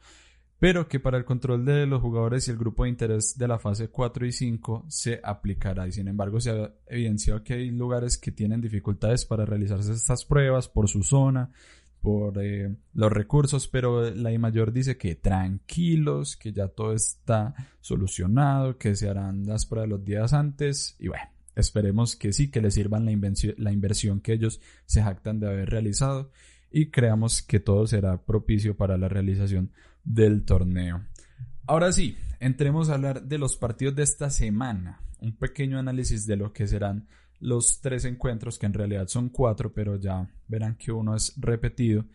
pero 0.60 0.88
que 0.88 1.00
para 1.00 1.18
el 1.18 1.26
control 1.26 1.66
de 1.66 1.86
los 1.86 2.02
jugadores 2.02 2.48
y 2.48 2.52
el 2.52 2.58
grupo 2.58 2.84
de 2.84 2.90
interés 2.90 3.38
de 3.38 3.48
la 3.48 3.60
fase 3.60 3.90
4 3.90 4.26
y 4.26 4.32
5 4.32 4.86
se 4.88 5.22
aplicará. 5.24 5.88
Y 5.88 5.92
sin 5.92 6.08
embargo, 6.08 6.40
se 6.42 6.50
ha 6.50 6.74
evidenciado 6.88 7.44
que 7.44 7.54
hay 7.54 7.70
lugares 7.70 8.18
que 8.18 8.32
tienen 8.32 8.60
dificultades 8.60 9.26
para 9.26 9.46
realizarse 9.46 9.94
estas 9.94 10.26
pruebas 10.26 10.68
por 10.68 10.90
su 10.90 11.04
zona, 11.04 11.52
por 12.08 12.42
eh, 12.42 12.74
los 12.94 13.12
recursos, 13.12 13.68
pero 13.68 14.10
la 14.12 14.32
I 14.32 14.38
mayor 14.38 14.72
dice 14.72 14.96
que 14.96 15.16
tranquilos, 15.16 16.38
que 16.38 16.54
ya 16.54 16.70
todo 16.70 16.94
está 16.94 17.54
solucionado, 17.82 18.78
que 18.78 18.96
se 18.96 19.10
harán 19.10 19.46
las 19.46 19.66
pruebas 19.66 19.90
los 19.90 20.06
días 20.06 20.32
antes 20.32 20.96
y 21.00 21.10
bueno, 21.10 21.26
esperemos 21.54 22.16
que 22.16 22.32
sí, 22.32 22.50
que 22.50 22.62
les 22.62 22.76
sirvan 22.76 23.06
la, 23.06 23.12
la 23.58 23.74
inversión 23.74 24.22
que 24.22 24.32
ellos 24.32 24.62
se 24.86 25.04
jactan 25.04 25.42
de 25.42 25.48
haber 25.48 25.70
realizado 25.70 26.32
y 26.72 26.92
creamos 26.92 27.42
que 27.42 27.60
todo 27.60 27.86
será 27.88 28.22
propicio 28.24 28.78
para 28.78 28.98
la 28.98 29.10
realización 29.10 29.74
del 30.06 30.46
torneo. 30.46 31.04
Ahora 31.66 31.92
sí, 31.92 32.16
entremos 32.40 32.90
a 32.90 32.94
hablar 32.94 33.24
de 33.24 33.38
los 33.38 33.58
partidos 33.58 33.98
de 33.98 34.04
esta 34.04 34.30
semana. 34.30 35.02
Un 35.20 35.36
pequeño 35.36 35.78
análisis 35.78 36.26
de 36.26 36.38
lo 36.38 36.54
que 36.54 36.68
serán 36.68 37.10
los 37.40 37.82
tres 37.82 38.06
encuentros, 38.06 38.58
que 38.58 38.66
en 38.66 38.74
realidad 38.74 39.08
son 39.08 39.30
cuatro, 39.30 39.74
pero 39.74 39.96
ya 39.98 40.30
verán 40.48 40.76
que 40.76 40.92
uno 40.92 41.16
es 41.16 41.34
repetido, 41.38 42.06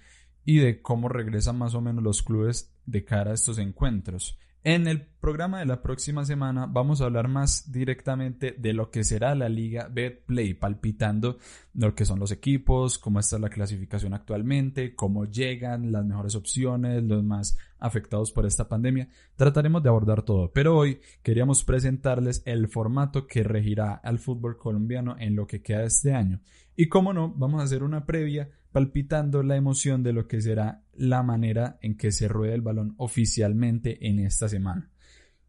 y 0.44 0.58
de 0.58 0.82
cómo 0.82 1.08
regresan 1.08 1.58
más 1.58 1.74
o 1.74 1.80
menos 1.80 2.02
los 2.02 2.22
clubes 2.22 2.74
de 2.86 3.04
cara 3.04 3.30
a 3.30 3.34
estos 3.34 3.58
encuentros. 3.58 4.38
En 4.64 4.86
el 4.86 5.02
programa 5.02 5.58
de 5.58 5.66
la 5.66 5.82
próxima 5.82 6.24
semana 6.24 6.66
vamos 6.66 7.00
a 7.00 7.06
hablar 7.06 7.26
más 7.26 7.72
directamente 7.72 8.54
de 8.56 8.72
lo 8.72 8.92
que 8.92 9.02
será 9.02 9.34
la 9.34 9.48
liga 9.48 9.88
Betplay, 9.90 10.54
palpitando 10.54 11.38
lo 11.74 11.96
que 11.96 12.04
son 12.04 12.20
los 12.20 12.30
equipos, 12.30 12.96
cómo 12.96 13.18
está 13.18 13.40
la 13.40 13.48
clasificación 13.48 14.14
actualmente, 14.14 14.94
cómo 14.94 15.24
llegan 15.24 15.90
las 15.90 16.04
mejores 16.04 16.36
opciones, 16.36 17.02
los 17.02 17.24
más 17.24 17.58
afectados 17.80 18.30
por 18.30 18.46
esta 18.46 18.68
pandemia. 18.68 19.08
Trataremos 19.34 19.82
de 19.82 19.88
abordar 19.88 20.22
todo, 20.22 20.52
pero 20.52 20.76
hoy 20.76 21.00
queríamos 21.24 21.64
presentarles 21.64 22.44
el 22.46 22.68
formato 22.68 23.26
que 23.26 23.42
regirá 23.42 23.94
al 23.94 24.20
fútbol 24.20 24.58
colombiano 24.58 25.16
en 25.18 25.34
lo 25.34 25.44
que 25.44 25.60
queda 25.60 25.80
de 25.80 25.86
este 25.86 26.14
año. 26.14 26.40
Y 26.76 26.88
como 26.88 27.12
no, 27.12 27.34
vamos 27.34 27.60
a 27.60 27.64
hacer 27.64 27.82
una 27.82 28.06
previa 28.06 28.48
palpitando 28.72 29.42
la 29.42 29.56
emoción 29.56 30.02
de 30.02 30.12
lo 30.12 30.26
que 30.26 30.40
será 30.40 30.82
la 30.94 31.22
manera 31.22 31.78
en 31.82 31.96
que 31.96 32.10
se 32.10 32.28
rueda 32.28 32.54
el 32.54 32.62
balón 32.62 32.94
oficialmente 32.96 34.08
en 34.08 34.18
esta 34.18 34.48
semana. 34.48 34.90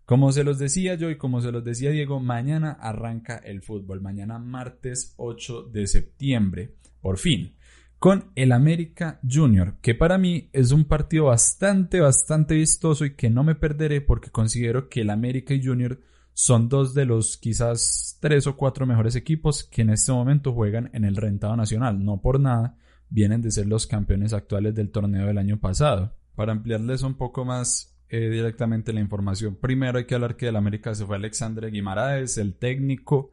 Como 0.06 0.34
se 0.34 0.44
los 0.44 0.60
decía 0.60 0.96
yo 0.96 1.10
y 1.10 1.18
como 1.18 1.42
se 1.42 1.52
los 1.52 1.64
decía 1.64 1.90
Diego, 1.90 2.20
mañana 2.20 2.72
arranca 2.72 3.38
el 3.38 3.62
fútbol, 3.62 4.02
mañana 4.02 4.38
martes 4.38 5.14
8 5.16 5.70
de 5.72 5.88
septiembre, 5.88 6.76
por 7.00 7.18
fin, 7.18 7.56
con 8.00 8.32
el 8.36 8.52
América 8.52 9.22
Junior, 9.28 9.78
que 9.82 9.96
para 9.96 10.18
mí 10.18 10.50
es 10.52 10.74
un 10.74 10.84
partido 10.84 11.26
bastante, 11.26 12.02
bastante 12.02 12.56
vistoso 12.56 13.06
y 13.06 13.16
que 13.16 13.30
no 13.30 13.46
me 13.46 13.56
perderé 13.56 14.02
porque 14.02 14.30
considero 14.30 14.90
que 14.90 15.02
el 15.02 15.10
América 15.10 15.54
y 15.54 15.64
Junior 15.64 16.02
son 16.34 16.68
dos 16.68 16.94
de 16.94 17.06
los 17.06 17.38
quizás 17.38 18.18
tres 18.20 18.46
o 18.46 18.58
cuatro 18.58 18.86
mejores 18.86 19.16
equipos 19.16 19.64
que 19.64 19.84
en 19.84 19.92
este 19.92 20.12
momento 20.12 20.52
juegan 20.52 20.90
en 20.92 21.06
el 21.06 21.16
rentado 21.16 21.56
nacional, 21.56 22.04
no 22.04 22.20
por 22.20 22.42
nada 22.42 22.76
vienen 23.14 23.44
de 23.44 23.52
ser 23.52 23.68
los 23.68 23.86
campeones 23.86 24.34
actuales 24.34 24.74
del 24.74 24.90
torneo 24.90 25.28
del 25.28 25.38
año 25.38 25.60
pasado. 25.60 26.16
Para 26.36 26.52
ampliarles 26.52 27.04
un 27.04 27.14
poco 27.14 27.46
más 27.46 27.96
eh, 28.10 28.28
directamente 28.30 28.92
la 28.92 29.02
información, 29.02 29.56
primero 29.56 30.00
hay 30.00 30.06
que 30.06 30.16
hablar 30.16 30.36
que 30.36 30.48
del 30.48 30.56
América 30.56 30.96
se 30.96 31.06
fue 31.06 31.16
Alexandre 31.16 31.70
Guimaraes, 31.70 32.40
el 32.40 32.56
técnico, 32.56 33.30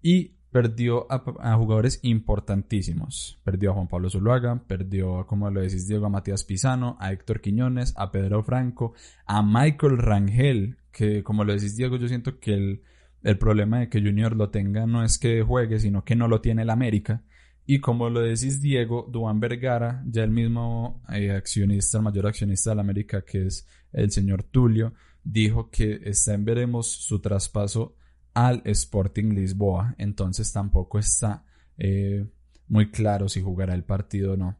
y 0.00 0.38
perdió 0.50 1.06
a, 1.12 1.56
jugadores 1.56 2.00
importantísimos. 2.02 3.38
Perdió 3.44 3.72
a 3.72 3.74
Juan 3.74 3.88
Pablo 3.88 4.08
Zuluaga, 4.08 4.62
perdió, 4.66 5.26
como 5.26 5.50
lo 5.50 5.60
decís, 5.60 5.86
Diego, 5.86 6.06
a 6.06 6.08
Matías 6.08 6.44
Pisano, 6.44 6.96
a 6.98 7.12
Héctor 7.12 7.42
Quiñones, 7.42 7.92
a 7.98 8.10
Pedro 8.10 8.42
Franco, 8.42 8.94
a 9.26 9.42
Michael 9.42 9.98
Rangel, 9.98 10.78
que 10.90 11.22
como 11.22 11.44
lo 11.44 11.52
decís, 11.52 11.76
Diego, 11.76 11.96
yo 11.96 12.08
siento 12.08 12.40
que 12.40 12.54
el, 12.54 12.82
el 13.24 13.36
problema 13.36 13.80
de 13.80 13.90
que 13.90 14.00
Junior 14.00 14.34
lo 14.34 14.48
tenga 14.48 14.86
no 14.86 15.04
es 15.04 15.18
que 15.18 15.42
juegue, 15.42 15.78
sino 15.80 16.02
que 16.02 16.16
no 16.16 16.28
lo 16.28 16.40
tiene 16.40 16.62
el 16.62 16.70
América. 16.70 17.22
Y 17.70 17.80
como 17.80 18.08
lo 18.08 18.22
decís 18.22 18.62
Diego, 18.62 19.06
Duan 19.12 19.40
Vergara, 19.40 20.02
ya 20.06 20.24
el 20.24 20.30
mismo 20.30 21.02
eh, 21.12 21.32
accionista, 21.32 21.98
el 21.98 22.04
mayor 22.04 22.26
accionista 22.26 22.70
de 22.70 22.76
la 22.76 22.80
América, 22.80 23.26
que 23.26 23.44
es 23.44 23.66
el 23.92 24.10
señor 24.10 24.42
Tulio, 24.42 24.94
dijo 25.22 25.68
que 25.68 26.00
está 26.04 26.34
veremos 26.38 26.86
su 26.90 27.20
traspaso 27.20 27.94
al 28.32 28.62
Sporting 28.64 29.34
Lisboa. 29.34 29.94
Entonces 29.98 30.50
tampoco 30.50 30.98
está 30.98 31.44
eh, 31.76 32.26
muy 32.68 32.90
claro 32.90 33.28
si 33.28 33.42
jugará 33.42 33.74
el 33.74 33.84
partido 33.84 34.32
o 34.32 34.36
no. 34.38 34.56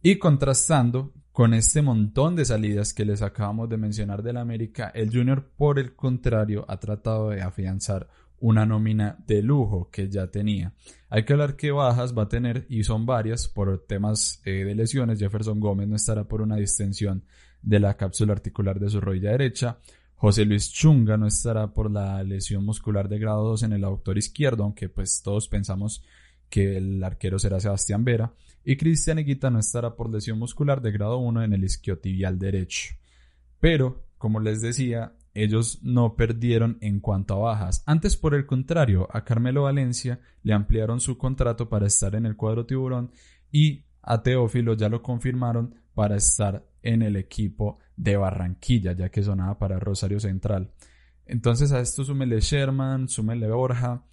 Y 0.00 0.16
contrastando 0.16 1.12
con 1.32 1.52
este 1.52 1.82
montón 1.82 2.36
de 2.36 2.46
salidas 2.46 2.94
que 2.94 3.04
les 3.04 3.20
acabamos 3.20 3.68
de 3.68 3.76
mencionar 3.76 4.22
del 4.22 4.38
América, 4.38 4.90
el 4.94 5.12
Junior, 5.12 5.46
por 5.58 5.78
el 5.78 5.94
contrario, 5.94 6.64
ha 6.68 6.80
tratado 6.80 7.28
de 7.28 7.42
afianzar 7.42 8.08
una 8.40 8.66
nómina 8.66 9.16
de 9.26 9.42
lujo 9.42 9.88
que 9.90 10.08
ya 10.08 10.26
tenía. 10.28 10.72
Hay 11.08 11.24
que 11.24 11.32
hablar 11.32 11.56
que 11.56 11.70
bajas 11.70 12.16
va 12.16 12.24
a 12.24 12.28
tener 12.28 12.66
y 12.68 12.84
son 12.84 13.06
varias 13.06 13.48
por 13.48 13.86
temas 13.86 14.40
eh, 14.44 14.64
de 14.64 14.74
lesiones. 14.74 15.18
Jefferson 15.18 15.60
Gómez 15.60 15.88
no 15.88 15.96
estará 15.96 16.24
por 16.24 16.42
una 16.42 16.56
distensión 16.56 17.24
de 17.62 17.80
la 17.80 17.96
cápsula 17.96 18.32
articular 18.32 18.78
de 18.78 18.90
su 18.90 19.00
rodilla 19.00 19.30
derecha. 19.30 19.78
José 20.14 20.44
Luis 20.44 20.72
Chunga 20.72 21.16
no 21.16 21.26
estará 21.26 21.74
por 21.74 21.90
la 21.90 22.22
lesión 22.22 22.64
muscular 22.64 23.08
de 23.08 23.18
grado 23.18 23.44
2 23.44 23.64
en 23.64 23.72
el 23.72 23.84
aductor 23.84 24.16
izquierdo, 24.16 24.64
aunque 24.64 24.88
pues 24.88 25.20
todos 25.22 25.48
pensamos 25.48 26.02
que 26.48 26.78
el 26.78 27.02
arquero 27.04 27.38
será 27.38 27.60
Sebastián 27.60 28.04
Vera. 28.04 28.32
Y 28.64 28.76
Cristian 28.76 29.18
Eguita 29.18 29.50
no 29.50 29.58
estará 29.58 29.94
por 29.94 30.10
lesión 30.10 30.38
muscular 30.38 30.80
de 30.80 30.90
grado 30.90 31.18
1 31.18 31.44
en 31.44 31.52
el 31.52 31.64
isquiotibial 31.64 32.38
derecho. 32.38 32.94
Pero, 33.60 34.06
como 34.18 34.40
les 34.40 34.60
decía, 34.60 35.12
ellos 35.36 35.80
no 35.82 36.16
perdieron 36.16 36.78
en 36.80 37.00
cuanto 37.00 37.34
a 37.34 37.52
bajas. 37.52 37.82
Antes, 37.86 38.16
por 38.16 38.34
el 38.34 38.46
contrario, 38.46 39.06
a 39.12 39.24
Carmelo 39.24 39.64
Valencia 39.64 40.18
le 40.42 40.54
ampliaron 40.54 41.00
su 41.00 41.18
contrato 41.18 41.68
para 41.68 41.86
estar 41.86 42.14
en 42.14 42.24
el 42.24 42.36
cuadro 42.36 42.64
tiburón 42.64 43.10
y 43.52 43.84
a 44.02 44.22
Teófilo 44.22 44.74
ya 44.74 44.88
lo 44.88 45.02
confirmaron 45.02 45.74
para 45.94 46.16
estar 46.16 46.66
en 46.82 47.02
el 47.02 47.16
equipo 47.16 47.78
de 47.96 48.16
Barranquilla, 48.16 48.92
ya 48.92 49.10
que 49.10 49.22
sonaba 49.22 49.58
para 49.58 49.78
Rosario 49.78 50.20
Central. 50.20 50.72
Entonces 51.26 51.72
a 51.72 51.80
esto 51.80 52.04
súmele 52.04 52.40
Sherman, 52.40 53.08
súmele 53.08 53.50
Borja. 53.50 54.04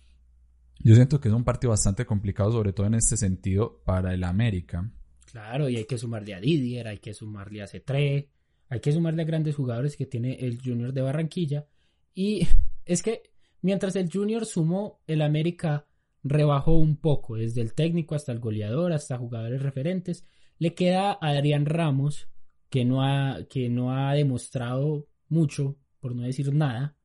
Yo 0.80 0.96
siento 0.96 1.22
que 1.22 1.30
es 1.30 1.34
un 1.34 1.44
partido 1.44 1.72
bastante 1.72 2.06
complicado, 2.06 2.52
sobre 2.52 2.74
todo 2.74 2.88
en 2.88 2.96
este 2.96 3.16
sentido, 3.16 3.82
para 3.86 4.14
el 4.14 4.24
América. 4.24 4.92
Claro, 5.32 5.70
y 5.70 5.78
hay 5.78 5.86
que 5.86 5.98
sumarle 5.98 6.34
a 6.34 6.40
Didier, 6.40 6.88
hay 6.88 7.00
que 7.00 7.14
sumarle 7.14 7.62
a 7.62 7.68
Cetré, 7.68 8.30
hay 8.74 8.80
que 8.80 8.92
sumarle 8.92 9.22
a 9.22 9.26
grandes 9.26 9.56
jugadores 9.56 9.96
que 9.96 10.08
tiene 10.08 10.34
el 10.40 10.60
Junior 10.60 10.94
de 10.94 11.04
Barranquilla. 11.04 11.68
Y 12.16 12.48
es 12.86 13.04
que 13.04 13.22
mientras 13.62 13.96
el 13.96 14.10
Junior 14.12 14.48
sumó, 14.48 15.00
el 15.06 15.22
América 15.22 15.86
rebajó 16.24 16.80
un 16.80 16.98
poco, 16.98 17.36
desde 17.36 17.62
el 17.62 17.76
técnico 17.76 18.16
hasta 18.16 18.32
el 18.32 18.40
goleador, 18.40 18.92
hasta 18.92 19.20
jugadores 19.20 19.62
referentes. 19.62 20.26
Le 20.58 20.74
queda 20.74 21.12
a 21.12 21.18
Adrián 21.30 21.68
Ramos, 21.68 22.30
que 22.72 22.84
no 22.84 23.04
ha, 23.04 23.46
que 23.48 23.70
no 23.70 23.96
ha 23.96 24.16
demostrado 24.16 25.08
mucho, 25.30 25.78
por 26.00 26.16
no 26.16 26.24
decir 26.24 26.52
nada. 26.52 26.96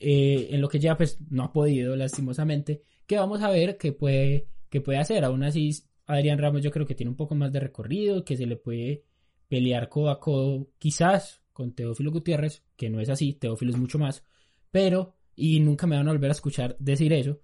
Eh, 0.00 0.48
en 0.50 0.62
lo 0.62 0.68
que 0.70 0.80
ya 0.80 0.96
pues 0.96 1.20
no 1.28 1.42
ha 1.44 1.52
podido 1.52 1.94
lastimosamente, 1.94 2.84
que 3.06 3.18
vamos 3.18 3.42
a 3.42 3.50
ver 3.50 3.76
qué 3.76 3.92
puede, 3.92 4.48
qué 4.70 4.80
puede 4.80 4.98
hacer. 4.98 5.26
Aún 5.26 5.42
así, 5.42 5.70
Adrián 6.06 6.38
Ramos 6.38 6.62
yo 6.62 6.70
creo 6.70 6.86
que 6.86 6.94
tiene 6.94 7.10
un 7.10 7.16
poco 7.16 7.34
más 7.34 7.52
de 7.52 7.60
recorrido, 7.60 8.24
que 8.24 8.38
se 8.38 8.46
le 8.46 8.56
puede 8.56 9.04
pelear 9.52 9.90
codo 9.90 10.08
a 10.08 10.18
codo, 10.18 10.70
quizás 10.78 11.42
con 11.52 11.74
Teófilo 11.74 12.10
Gutiérrez, 12.10 12.64
que 12.74 12.88
no 12.88 13.00
es 13.00 13.10
así, 13.10 13.34
Teófilo 13.34 13.70
es 13.70 13.76
mucho 13.76 13.98
más, 13.98 14.24
pero, 14.70 15.14
y 15.36 15.60
nunca 15.60 15.86
me 15.86 15.94
van 15.94 16.08
a 16.08 16.12
volver 16.12 16.30
a 16.30 16.32
escuchar 16.32 16.74
decir 16.78 17.12
eso, 17.12 17.38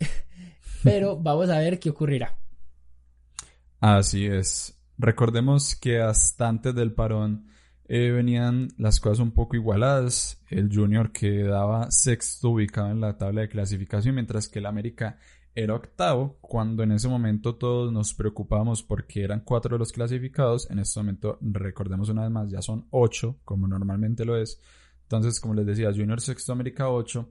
pero 0.82 1.16
vamos 1.16 1.50
a 1.50 1.60
ver 1.60 1.78
qué 1.78 1.90
ocurrirá. 1.90 2.36
Así 3.78 4.26
es. 4.26 4.76
Recordemos 4.98 5.76
que 5.76 6.00
hasta 6.00 6.48
antes 6.48 6.74
del 6.74 6.92
parón 6.92 7.46
eh, 7.84 8.10
venían 8.10 8.70
las 8.76 8.98
cosas 8.98 9.20
un 9.20 9.30
poco 9.30 9.54
igualadas. 9.54 10.42
El 10.50 10.74
Junior 10.74 11.12
quedaba 11.12 11.88
sexto 11.92 12.50
ubicado 12.50 12.90
en 12.90 13.00
la 13.00 13.16
tabla 13.16 13.42
de 13.42 13.48
clasificación, 13.48 14.16
mientras 14.16 14.48
que 14.48 14.58
el 14.58 14.66
América 14.66 15.18
era 15.54 15.74
octavo, 15.74 16.38
cuando 16.40 16.82
en 16.82 16.92
ese 16.92 17.08
momento 17.08 17.54
todos 17.54 17.92
nos 17.92 18.12
preocupábamos 18.14 18.82
porque 18.82 19.22
eran 19.22 19.40
cuatro 19.40 19.76
de 19.76 19.78
los 19.78 19.92
clasificados. 19.92 20.68
En 20.70 20.80
este 20.80 20.98
momento, 21.00 21.38
recordemos 21.40 22.08
una 22.08 22.22
vez 22.22 22.30
más, 22.30 22.50
ya 22.50 22.60
son 22.60 22.86
ocho, 22.90 23.38
como 23.44 23.68
normalmente 23.68 24.24
lo 24.24 24.36
es. 24.36 24.60
Entonces, 25.02 25.40
como 25.40 25.54
les 25.54 25.66
decía, 25.66 25.92
Junior 25.92 26.20
Sexto 26.20 26.52
América 26.52 26.90
8. 26.90 27.28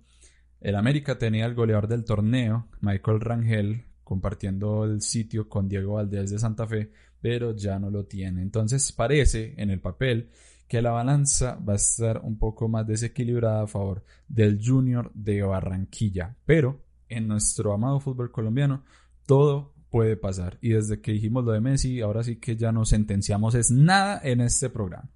El 0.61 0.75
América 0.75 1.17
tenía 1.17 1.45
el 1.45 1.55
goleador 1.55 1.89
del 1.89 2.05
torneo, 2.05 2.69
Michael 2.79 3.19
Rangel, 3.19 3.85
compartiendo 4.03 4.85
el 4.85 5.01
sitio 5.01 5.49
con 5.49 5.67
Diego 5.67 5.95
Valdés 5.95 6.31
de 6.31 6.39
Santa 6.39 6.65
Fe, 6.65 6.91
pero 7.19 7.53
ya 7.53 7.79
no 7.79 7.89
lo 7.89 8.05
tiene. 8.05 8.41
Entonces 8.41 8.91
parece 8.93 9.53
en 9.57 9.69
el 9.69 9.81
papel 9.81 10.29
que 10.67 10.81
la 10.81 10.91
balanza 10.91 11.55
va 11.55 11.73
a 11.73 11.75
estar 11.75 12.21
un 12.23 12.37
poco 12.37 12.69
más 12.69 12.87
desequilibrada 12.87 13.63
a 13.63 13.67
favor 13.67 14.03
del 14.27 14.59
Junior 14.63 15.11
de 15.13 15.41
Barranquilla. 15.41 16.35
Pero 16.45 16.82
en 17.09 17.27
nuestro 17.27 17.73
amado 17.73 17.99
fútbol 17.99 18.31
colombiano, 18.31 18.83
todo 19.25 19.73
puede 19.89 20.17
pasar. 20.17 20.57
Y 20.61 20.69
desde 20.69 21.01
que 21.01 21.11
dijimos 21.11 21.45
lo 21.45 21.51
de 21.51 21.61
Messi, 21.61 22.01
ahora 22.01 22.23
sí 22.23 22.37
que 22.37 22.55
ya 22.55 22.71
no 22.71 22.83
sentenciamos 22.85 23.53
es 23.55 23.69
nada 23.69 24.19
en 24.23 24.41
este 24.41 24.69
programa. 24.69 25.09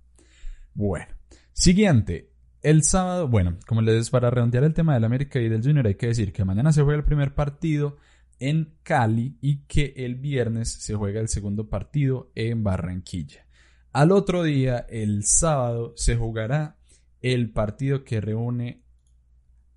Bueno, 0.73 1.07
siguiente. 1.51 2.31
El 2.61 2.83
sábado, 2.83 3.27
bueno, 3.27 3.57
como 3.65 3.81
les 3.81 4.09
para 4.09 4.29
redondear 4.29 4.63
el 4.63 4.73
tema 4.73 4.93
del 4.93 5.03
América 5.03 5.39
y 5.39 5.49
del 5.49 5.63
Junior, 5.63 5.87
hay 5.87 5.95
que 5.95 6.07
decir 6.07 6.33
que 6.33 6.45
mañana 6.45 6.71
se 6.71 6.83
juega 6.83 6.99
el 6.99 7.05
primer 7.05 7.33
partido 7.33 7.97
en 8.39 8.75
Cali 8.83 9.37
y 9.41 9.65
que 9.65 9.93
el 9.97 10.15
viernes 10.15 10.69
se 10.69 10.95
juega 10.95 11.21
el 11.21 11.27
segundo 11.27 11.69
partido 11.69 12.31
en 12.35 12.63
Barranquilla. 12.63 13.47
Al 13.93 14.11
otro 14.11 14.43
día, 14.43 14.85
el 14.89 15.23
sábado, 15.23 15.93
se 15.95 16.15
jugará 16.15 16.77
el 17.21 17.51
partido 17.51 18.03
que 18.03 18.21
reúne 18.21 18.83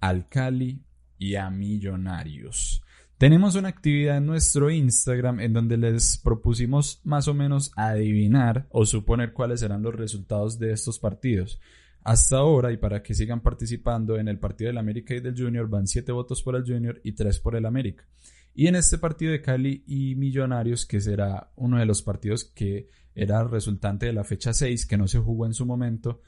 al 0.00 0.28
Cali 0.28 0.84
y 1.20 1.36
a 1.36 1.50
Millonarios. 1.50 2.82
Tenemos 3.18 3.54
una 3.54 3.68
actividad 3.68 4.16
en 4.16 4.26
nuestro 4.26 4.70
Instagram 4.70 5.40
en 5.40 5.52
donde 5.52 5.76
les 5.76 6.16
propusimos 6.16 7.02
más 7.04 7.28
o 7.28 7.34
menos 7.34 7.70
adivinar 7.76 8.66
o 8.70 8.86
suponer 8.86 9.34
cuáles 9.34 9.60
serán 9.60 9.82
los 9.82 9.94
resultados 9.94 10.58
de 10.58 10.72
estos 10.72 10.98
partidos. 10.98 11.60
Hasta 12.02 12.38
ahora, 12.38 12.72
y 12.72 12.78
para 12.78 13.02
que 13.02 13.12
sigan 13.12 13.42
participando 13.42 14.16
en 14.16 14.28
el 14.28 14.38
partido 14.38 14.68
del 14.68 14.78
América 14.78 15.14
y 15.14 15.20
del 15.20 15.36
Junior, 15.36 15.68
van 15.68 15.86
7 15.86 16.10
votos 16.12 16.42
por 16.42 16.56
el 16.56 16.64
Junior 16.64 16.98
y 17.04 17.12
3 17.12 17.38
por 17.40 17.54
el 17.54 17.66
América. 17.66 18.06
Y 18.54 18.68
en 18.68 18.76
este 18.76 18.96
partido 18.96 19.32
de 19.32 19.42
Cali 19.42 19.84
y 19.86 20.14
Millonarios, 20.14 20.86
que 20.86 21.02
será 21.02 21.52
uno 21.56 21.78
de 21.78 21.84
los 21.84 22.00
partidos 22.00 22.44
que 22.46 22.88
era 23.14 23.44
resultante 23.44 24.06
de 24.06 24.14
la 24.14 24.24
fecha 24.24 24.54
6, 24.54 24.86
que 24.86 24.96
no 24.96 25.06
se 25.06 25.18
jugó 25.18 25.44
en 25.44 25.52
su 25.52 25.66
momento, 25.66 26.22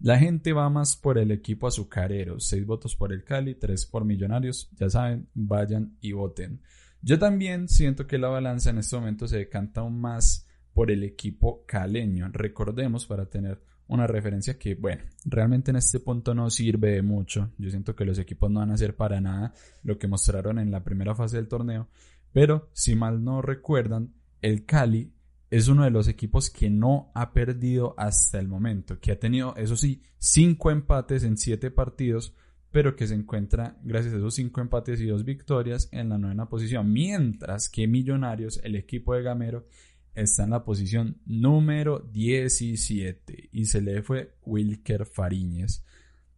la 0.00 0.18
gente 0.18 0.52
va 0.52 0.70
más 0.70 0.96
por 0.96 1.18
el 1.18 1.30
equipo 1.30 1.66
azucarero. 1.66 2.38
6 2.38 2.66
votos 2.66 2.94
por 2.94 3.12
el 3.12 3.24
Cali, 3.24 3.54
3 3.54 3.86
por 3.86 4.04
Millonarios. 4.04 4.70
Ya 4.78 4.88
saben, 4.88 5.28
vayan 5.34 5.96
y 6.00 6.12
voten. 6.12 6.62
Yo 7.02 7.18
también 7.18 7.68
siento 7.68 8.06
que 8.06 8.18
la 8.18 8.28
balanza 8.28 8.70
en 8.70 8.78
este 8.78 8.96
momento 8.96 9.26
se 9.26 9.38
decanta 9.38 9.80
aún 9.80 10.00
más 10.00 10.46
por 10.72 10.90
el 10.90 11.02
equipo 11.02 11.64
caleño. 11.66 12.28
Recordemos 12.32 13.06
para 13.06 13.26
tener 13.26 13.60
una 13.88 14.06
referencia 14.06 14.58
que, 14.58 14.74
bueno, 14.74 15.02
realmente 15.24 15.70
en 15.70 15.76
este 15.76 15.98
punto 16.00 16.34
no 16.34 16.50
sirve 16.50 16.92
de 16.92 17.02
mucho. 17.02 17.52
Yo 17.58 17.70
siento 17.70 17.96
que 17.96 18.04
los 18.04 18.18
equipos 18.18 18.50
no 18.50 18.60
van 18.60 18.70
a 18.70 18.74
hacer 18.74 18.94
para 18.94 19.20
nada 19.20 19.54
lo 19.82 19.98
que 19.98 20.06
mostraron 20.06 20.58
en 20.58 20.70
la 20.70 20.84
primera 20.84 21.14
fase 21.14 21.36
del 21.36 21.48
torneo. 21.48 21.88
Pero, 22.32 22.68
si 22.72 22.94
mal 22.94 23.24
no 23.24 23.42
recuerdan, 23.42 24.12
el 24.42 24.66
Cali 24.66 25.12
es 25.50 25.68
uno 25.68 25.84
de 25.84 25.90
los 25.90 26.08
equipos 26.08 26.50
que 26.50 26.68
no 26.68 27.10
ha 27.14 27.32
perdido 27.32 27.94
hasta 27.96 28.38
el 28.38 28.48
momento, 28.48 29.00
que 29.00 29.12
ha 29.12 29.18
tenido, 29.18 29.56
eso 29.56 29.76
sí, 29.76 30.02
cinco 30.18 30.70
empates 30.70 31.24
en 31.24 31.36
siete 31.36 31.70
partidos, 31.70 32.34
pero 32.70 32.94
que 32.94 33.06
se 33.06 33.14
encuentra, 33.14 33.78
gracias 33.82 34.14
a 34.14 34.18
esos 34.18 34.34
cinco 34.34 34.60
empates 34.60 35.00
y 35.00 35.06
dos 35.06 35.24
victorias, 35.24 35.88
en 35.90 36.10
la 36.10 36.18
novena 36.18 36.48
posición, 36.48 36.92
mientras 36.92 37.68
que 37.68 37.86
Millonarios, 37.86 38.60
el 38.62 38.76
equipo 38.76 39.14
de 39.14 39.22
Gamero, 39.22 39.66
está 40.14 40.44
en 40.44 40.50
la 40.50 40.64
posición 40.64 41.20
número 41.24 42.00
17 42.00 43.50
y 43.52 43.64
se 43.66 43.80
le 43.80 44.02
fue 44.02 44.34
Wilker 44.44 45.06
Fariñez. 45.06 45.84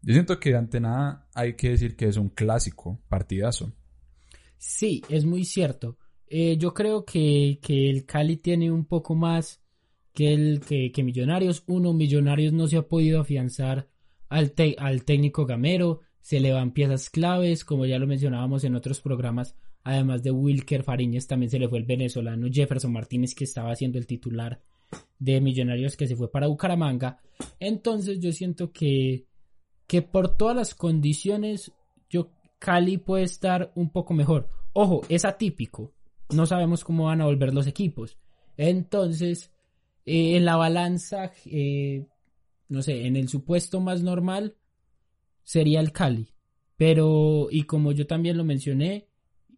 Yo 0.03 0.15
siento 0.15 0.39
que 0.39 0.55
ante 0.55 0.81
nada 0.81 1.29
hay 1.35 1.55
que 1.55 1.71
decir 1.71 1.97
que 1.97 2.07
es 2.07 2.17
un 2.17 2.29
clásico, 2.29 3.01
partidazo. 3.09 3.73
Sí, 4.57 5.03
es 5.09 5.25
muy 5.25 5.45
cierto. 5.45 5.99
Eh, 6.33 6.57
yo 6.59 6.73
creo 6.73 7.05
que, 7.05 7.59
el 7.69 8.07
Cali 8.07 8.37
tiene 8.37 8.71
un 8.71 8.85
poco 8.85 9.17
más 9.17 9.61
que, 10.15 10.33
el, 10.33 10.61
que, 10.61 11.03
Millonarios. 11.03 11.65
Uno, 11.67 11.93
Millonarios 11.93 12.53
no 12.53 12.69
se 12.69 12.77
ha 12.77 12.83
podido 12.83 13.21
afianzar 13.21 13.89
al, 14.29 14.55
al 14.79 15.05
técnico 15.05 15.45
gamero. 15.45 16.01
Se 16.21 16.39
le 16.39 16.53
van 16.53 16.71
piezas 16.71 17.11
claves, 17.11 17.65
como 17.65 17.85
ya 17.85 17.99
lo 17.99 18.07
mencionábamos 18.07 18.63
en 18.63 18.77
otros 18.77 19.01
programas. 19.01 19.57
Además 19.83 20.23
de 20.23 20.31
Wilker 20.31 20.85
Fariñez, 20.85 21.27
también 21.27 21.51
se 21.51 21.59
le 21.59 21.69
fue 21.69 21.79
el 21.79 21.85
venezolano 21.85 22.47
Jefferson 22.51 22.93
Martínez, 22.93 23.35
que 23.35 23.45
estaba 23.45 23.75
siendo 23.75 23.99
el 23.99 24.07
titular 24.07 24.61
de 25.19 25.41
Millonarios, 25.41 25.97
que 25.97 26.07
se 26.07 26.15
fue 26.15 26.31
para 26.31 26.47
Bucaramanga. 26.47 27.19
Entonces 27.59 28.21
yo 28.21 28.31
siento 28.31 28.71
que, 28.71 29.27
que 29.89 30.03
por 30.03 30.37
todas 30.37 30.55
las 30.55 30.75
condiciones, 30.77 31.73
yo 32.09 32.31
Cali 32.61 32.99
puede 32.99 33.25
estar 33.25 33.73
un 33.75 33.91
poco 33.91 34.15
mejor. 34.15 34.49
Ojo, 34.75 35.01
es 35.09 35.25
atípico 35.25 35.93
no 36.33 36.47
sabemos 36.47 36.85
cómo 36.85 37.05
van 37.05 37.21
a 37.21 37.27
volver 37.27 37.53
los 37.55 37.67
equipos. 37.67 38.19
Entonces, 38.57 39.51
eh, 40.07 40.37
en 40.37 40.45
la 40.45 40.57
balanza, 40.57 41.33
eh, 41.47 42.07
no 42.69 42.83
sé, 42.83 43.07
en 43.07 43.17
el 43.17 43.29
supuesto 43.29 43.81
más 43.81 44.03
normal 44.03 44.57
sería 45.43 45.81
el 45.81 45.93
Cali. 45.93 46.35
Pero, 46.77 47.49
y 47.51 47.65
como 47.65 47.93
yo 47.93 48.07
también 48.07 48.37
lo 48.37 48.45
mencioné 48.45 49.09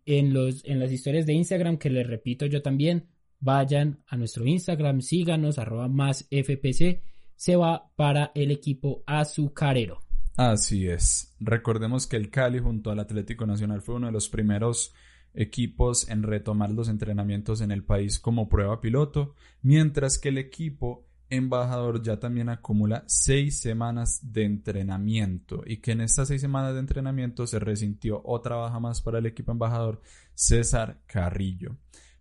en, 0.05 0.35
los, 0.35 0.65
en 0.65 0.81
las 0.81 0.91
historias 0.91 1.27
de 1.27 1.35
Instagram, 1.35 1.79
que 1.79 1.91
les 1.91 2.07
repito 2.07 2.47
yo 2.47 2.63
también, 2.63 3.09
vayan 3.39 4.03
a 4.07 4.17
nuestro 4.17 4.47
Instagram, 4.47 5.01
síganos, 5.01 5.59
arroba 5.59 5.89
más 5.89 6.27
FPC, 6.31 7.03
se 7.35 7.57
va 7.57 7.91
para 7.97 8.33
el 8.35 8.51
equipo 8.51 9.03
azucarero. 9.07 10.01
Así 10.37 10.89
es. 10.89 11.35
Recordemos 11.41 12.07
que 12.07 12.17
el 12.17 12.31
Cali 12.31 12.59
junto 12.59 12.91
al 12.91 13.01
Atlético 13.01 13.47
Nacional 13.47 13.83
fue 13.83 13.97
uno 13.97 14.07
de 14.07 14.13
los 14.13 14.29
primeros 14.29 14.95
equipos 15.35 16.09
en 16.09 16.23
retomar 16.23 16.71
los 16.71 16.89
entrenamientos 16.89 17.61
en 17.61 17.71
el 17.71 17.85
país 17.85 18.19
como 18.19 18.49
prueba 18.49 18.81
piloto, 18.81 19.35
mientras 19.63 20.19
que 20.19 20.29
el 20.31 20.39
equipo 20.39 21.07
embajador 21.31 22.03
ya 22.03 22.21
también 22.21 22.51
acumula 22.51 23.05
seis 23.07 23.61
semanas 23.61 24.21
de 24.33 24.45
entrenamiento 24.45 25.63
y 25.67 25.79
que 25.79 25.93
en 25.93 26.03
estas 26.03 26.29
seis 26.29 26.43
semanas 26.43 26.75
de 26.75 26.81
entrenamiento 26.81 27.47
se 27.47 27.59
resintió 27.59 28.21
otra 28.25 28.57
baja 28.57 28.79
más 28.81 29.01
para 29.01 29.19
el 29.19 29.27
equipo 29.27 29.53
embajador 29.53 30.03
César 30.35 31.01
Carrillo. 31.07 31.77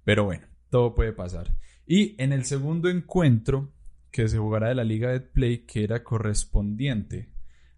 Pero 0.06 0.24
bueno, 0.24 0.48
todo 0.70 0.96
puede 0.96 1.12
pasar. 1.12 1.54
Y 1.86 2.16
en 2.22 2.32
el 2.32 2.46
segundo 2.46 2.90
encuentro 2.90 3.74
que 4.12 4.30
se 4.30 4.38
jugará 4.38 4.70
de 4.70 4.76
la 4.76 4.84
Liga 4.86 5.12
de 5.12 5.20
Play, 5.20 5.66
que 5.66 5.84
era 5.84 6.04
correspondiente 6.04 7.30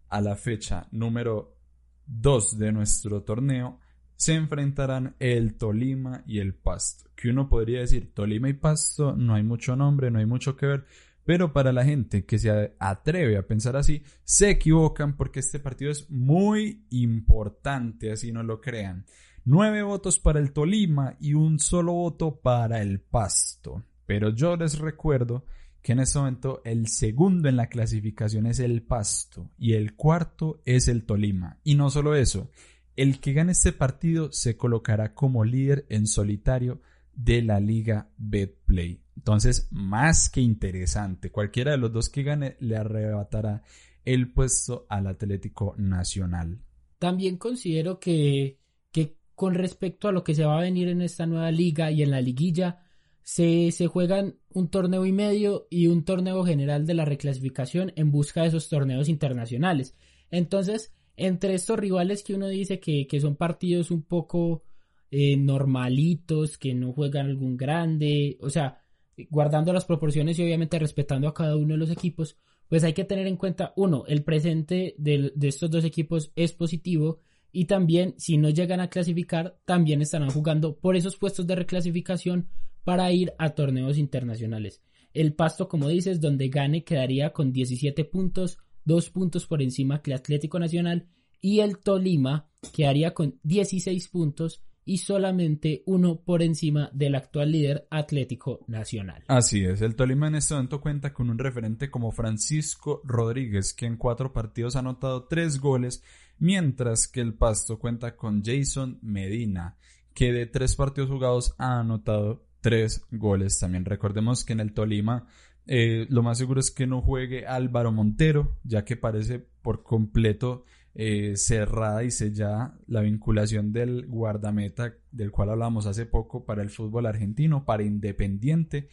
a 0.10 0.22
la 0.22 0.36
fecha 0.36 0.88
número 0.92 1.58
2 2.06 2.60
de 2.60 2.72
nuestro 2.72 3.24
torneo, 3.24 3.80
se 4.16 4.36
enfrentarán 4.36 5.16
el 5.20 5.56
Tolima 5.56 6.24
y 6.26 6.40
el 6.40 6.54
Pasto. 6.54 7.10
Que 7.16 7.30
uno 7.30 7.50
podría 7.50 7.80
decir, 7.82 8.14
Tolima 8.14 8.50
y 8.50 8.54
Pasto, 8.54 9.16
no 9.16 9.36
hay 9.36 9.44
mucho 9.44 9.76
nombre, 9.76 10.12
no 10.12 10.20
hay 10.20 10.26
mucho 10.26 10.56
que 10.56 10.66
ver, 10.66 10.86
pero 11.26 11.54
para 11.54 11.72
la 11.72 11.86
gente 11.86 12.26
que 12.26 12.38
se 12.38 12.76
atreve 12.80 13.38
a 13.38 13.48
pensar 13.48 13.76
así, 13.76 14.04
se 14.24 14.50
equivocan 14.50 15.16
porque 15.16 15.40
este 15.40 15.60
partido 15.60 15.92
es 15.92 16.10
muy 16.10 16.86
importante, 16.90 18.12
así 18.12 18.32
no 18.32 18.44
lo 18.44 18.60
crean. 18.60 19.06
Nueve 19.46 19.84
votos 19.84 20.20
para 20.20 20.40
el 20.40 20.54
Tolima 20.54 21.16
y 21.20 21.34
un 21.34 21.60
solo 21.60 21.94
voto 21.94 22.40
para 22.42 22.82
el 22.82 23.00
Pasto. 23.02 23.84
Pero 24.06 24.30
yo 24.30 24.56
les 24.56 24.80
recuerdo 24.80 25.46
que 25.82 25.92
en 25.92 26.00
este 26.00 26.20
momento 26.20 26.62
el 26.64 26.88
segundo 26.88 27.50
en 27.50 27.58
la 27.58 27.68
clasificación 27.68 28.46
es 28.46 28.60
el 28.60 28.84
Pasto 28.84 29.52
y 29.58 29.74
el 29.74 29.96
cuarto 29.96 30.62
es 30.66 30.88
el 30.88 31.06
Tolima. 31.06 31.60
Y 31.64 31.76
no 31.76 31.90
solo 31.90 32.16
eso, 32.16 32.50
el 32.96 33.20
que 33.20 33.34
gane 33.34 33.54
este 33.54 33.74
partido 33.74 34.32
se 34.32 34.56
colocará 34.58 35.14
como 35.14 35.44
líder 35.44 35.86
en 35.90 36.08
solitario 36.08 36.82
de 37.16 37.42
la 37.42 37.60
Liga 37.60 38.10
Betplay. 38.18 39.02
Entonces, 39.16 39.68
más 39.72 40.30
que 40.30 40.42
interesante, 40.42 41.32
cualquiera 41.32 41.72
de 41.72 41.78
los 41.78 41.92
dos 41.92 42.10
que 42.10 42.24
gane 42.24 42.56
le 42.60 42.78
arrebatará 42.78 43.64
el 44.06 44.32
puesto 44.32 44.86
al 44.90 45.08
Atlético 45.08 45.76
Nacional. 45.78 46.62
También 47.00 47.38
considero 47.38 48.00
que, 48.00 48.60
que 48.92 49.18
con 49.36 49.54
respecto 49.54 50.08
a 50.08 50.12
lo 50.12 50.24
que 50.24 50.36
se 50.36 50.46
va 50.46 50.58
a 50.58 50.62
venir 50.62 50.88
en 50.88 51.02
esta 51.02 51.26
nueva 51.26 51.52
liga 51.52 51.92
y 51.92 52.02
en 52.02 52.12
la 52.12 52.22
liguilla, 52.22 52.80
se, 53.22 53.72
se, 53.72 53.88
juegan 53.88 54.36
un 54.50 54.70
torneo 54.70 55.06
y 55.06 55.14
medio 55.14 55.68
y 55.70 55.88
un 55.88 56.04
torneo 56.04 56.44
general 56.44 56.86
de 56.86 56.94
la 56.94 57.06
reclasificación 57.06 57.94
en 57.96 58.12
busca 58.12 58.42
de 58.42 58.50
esos 58.50 58.68
torneos 58.68 59.08
internacionales. 59.08 59.96
Entonces, 60.30 60.94
entre 61.16 61.54
estos 61.54 61.78
rivales 61.78 62.24
que 62.24 62.34
uno 62.34 62.48
dice 62.48 62.80
que, 62.80 63.08
son 63.20 63.36
partidos 63.36 63.92
un 63.92 64.04
poco 64.04 64.64
eh, 65.12 65.38
normalitos, 65.38 66.58
que 66.58 66.74
no 66.74 66.94
juegan 66.94 67.28
algún 67.28 67.56
grande, 67.58 68.38
o 68.42 68.50
sea, 68.50 68.82
guardando 69.30 69.72
las 69.74 69.86
proporciones 69.86 70.40
y 70.40 70.44
obviamente 70.44 70.80
respetando 70.80 71.28
a 71.28 71.34
cada 71.34 71.56
uno 71.56 71.74
de 71.74 71.78
los 71.78 71.92
equipos, 71.92 72.38
pues 72.68 72.84
hay 72.84 72.94
que 72.94 73.04
tener 73.04 73.28
en 73.28 73.38
cuenta, 73.38 73.74
uno, 73.76 74.06
el 74.08 74.24
presente 74.24 74.96
de, 74.98 75.32
de 75.36 75.48
estos 75.48 75.70
dos 75.70 75.86
equipos 75.86 76.32
es 76.36 76.54
positivo 76.54 77.20
y 77.52 77.66
también 77.66 78.16
si 78.18 78.38
no 78.38 78.50
llegan 78.50 78.80
a 78.80 78.90
clasificar, 78.90 79.60
también 79.66 80.02
estarán 80.02 80.32
jugando 80.32 80.78
por 80.78 80.96
esos 80.96 81.18
puestos 81.18 81.46
de 81.46 81.56
reclasificación 81.56 82.50
para 82.84 83.12
ir 83.12 83.34
a 83.38 83.52
torneos 83.52 83.98
internacionales. 83.98 84.82
El 85.14 85.36
Pasto, 85.36 85.68
como 85.68 85.88
dices, 85.88 86.20
donde 86.20 86.50
gane 86.50 86.84
quedaría 86.84 87.32
con 87.32 87.54
17 87.54 88.04
puntos, 88.06 88.58
dos 88.86 89.10
puntos 89.10 89.48
por 89.48 89.62
encima 89.62 90.02
que 90.02 90.14
Atlético 90.14 90.60
Nacional 90.60 91.08
y 91.42 91.60
el 91.60 91.78
Tolima 91.78 92.48
quedaría 92.74 93.14
con 93.14 93.40
16 93.44 94.08
puntos 94.08 94.64
y 94.86 94.98
solamente 94.98 95.84
uno 95.86 96.22
por 96.22 96.42
encima 96.42 96.90
del 96.94 97.16
actual 97.16 97.52
líder 97.52 97.88
Atlético 97.90 98.60
Nacional. 98.68 99.24
Así 99.28 99.64
es, 99.64 99.82
el 99.82 99.96
Tolima 99.96 100.28
en 100.28 100.36
este 100.36 100.54
momento 100.54 100.82
cuenta 100.82 101.14
con 101.14 101.30
un 101.30 101.38
referente 101.38 101.90
como 101.90 102.12
Francisco 102.12 103.02
Rodríguez, 103.04 103.74
que 103.74 103.86
en 103.86 103.98
cuatro 103.98 104.34
partidos 104.34 104.76
ha 104.76 104.80
anotado 104.80 105.26
tres 105.26 105.60
goles, 105.60 106.04
mientras 106.38 107.08
que 107.08 107.22
el 107.22 107.34
Pasto 107.34 107.80
cuenta 107.80 108.16
con 108.16 108.44
Jason 108.44 109.00
Medina, 109.02 109.78
que 110.14 110.32
de 110.32 110.46
tres 110.46 110.76
partidos 110.76 111.10
jugados 111.10 111.56
ha 111.58 111.80
anotado 111.80 112.46
tres 112.62 113.06
goles. 113.12 113.60
También 113.60 113.86
recordemos 113.86 114.44
que 114.44 114.54
en 114.54 114.60
el 114.60 114.74
Tolima 114.74 115.28
eh, 115.66 116.06
lo 116.10 116.24
más 116.24 116.38
seguro 116.38 116.60
es 116.60 116.72
que 116.72 116.88
no 116.88 117.02
juegue 117.02 117.46
Álvaro 117.46 117.92
Montero, 117.92 118.58
ya 118.64 118.84
que 118.84 118.98
parece 118.98 119.40
por 119.40 119.84
completo 119.84 120.66
eh, 120.96 121.36
cerrada 121.38 122.04
y 122.04 122.12
sellada 122.12 122.78
la 122.86 123.02
vinculación 123.02 123.74
del 123.74 124.06
guardameta 124.06 124.94
del 125.12 125.32
cual 125.32 125.50
hablamos 125.50 125.88
hace 125.88 126.06
poco 126.06 126.46
para 126.46 126.62
el 126.62 126.70
fútbol 126.70 127.06
argentino, 127.06 127.66
para 127.66 127.84
Independiente. 127.84 128.90